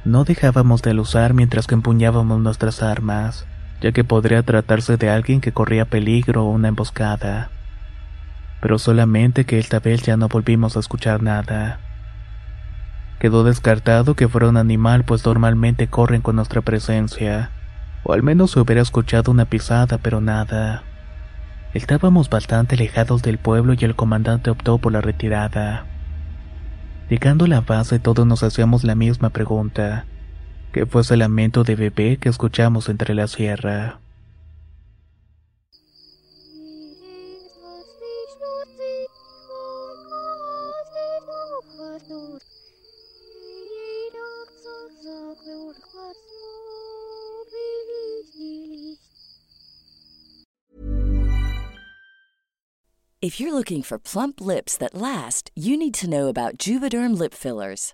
No 0.05 0.23
dejábamos 0.23 0.81
de 0.81 0.97
usar 0.99 1.33
mientras 1.33 1.67
que 1.67 1.75
empuñábamos 1.75 2.41
nuestras 2.41 2.81
armas, 2.81 3.45
ya 3.83 3.91
que 3.91 4.05
podría 4.05 4.41
tratarse 4.43 4.95
de 4.95 5.09
alguien 5.09 5.41
que 5.41 5.51
corría 5.51 5.83
peligro 5.83 6.45
o 6.45 6.49
una 6.49 6.69
emboscada. 6.69 7.49
Pero 8.61 8.79
solamente 8.79 9.43
que 9.43 9.59
esta 9.59 9.81
vez 9.81 10.03
ya 10.03 10.15
no 10.15 10.29
volvimos 10.29 10.77
a 10.77 10.79
escuchar 10.79 11.21
nada. 11.21 11.81
Quedó 13.19 13.43
descartado 13.43 14.15
que 14.15 14.29
fuera 14.29 14.47
un 14.47 14.55
animal 14.55 15.03
pues 15.03 15.25
normalmente 15.25 15.87
corren 15.87 16.21
con 16.21 16.37
nuestra 16.37 16.61
presencia, 16.61 17.51
o 18.05 18.13
al 18.13 18.23
menos 18.23 18.51
se 18.51 18.61
hubiera 18.61 18.81
escuchado 18.81 19.33
una 19.33 19.45
pisada 19.45 19.97
pero 19.97 20.21
nada. 20.21 20.83
Estábamos 21.73 22.29
bastante 22.29 22.75
alejados 22.75 23.21
del 23.21 23.37
pueblo 23.37 23.73
y 23.77 23.83
el 23.83 23.95
comandante 23.95 24.49
optó 24.49 24.77
por 24.77 24.93
la 24.93 25.01
retirada. 25.01 25.85
Llegando 27.09 27.43
a 27.43 27.47
la 27.49 27.59
base 27.59 27.99
todos 27.99 28.25
nos 28.25 28.43
hacíamos 28.43 28.85
la 28.85 28.95
misma 28.95 29.29
pregunta. 29.31 30.05
¿Qué 30.73 30.87
fue 30.87 31.03
ese 31.03 31.17
lamento 31.17 31.63
de 31.63 31.75
bebé 31.75 32.17
que 32.17 32.29
escuchamos 32.29 32.89
entre 32.89 33.13
la 33.13 33.27
sierra? 33.27 33.99
If 53.21 53.39
you're 53.39 53.53
looking 53.53 53.83
for 53.83 53.97
plump 53.99 54.41
lips 54.41 54.75
that 54.77 54.93
last, 54.93 55.49
you 55.55 55.77
need 55.77 55.93
to 55.93 56.09
know 56.09 56.27
about 56.27 56.57
Juvederm 56.57 57.17
lip 57.17 57.33
fillers. 57.33 57.93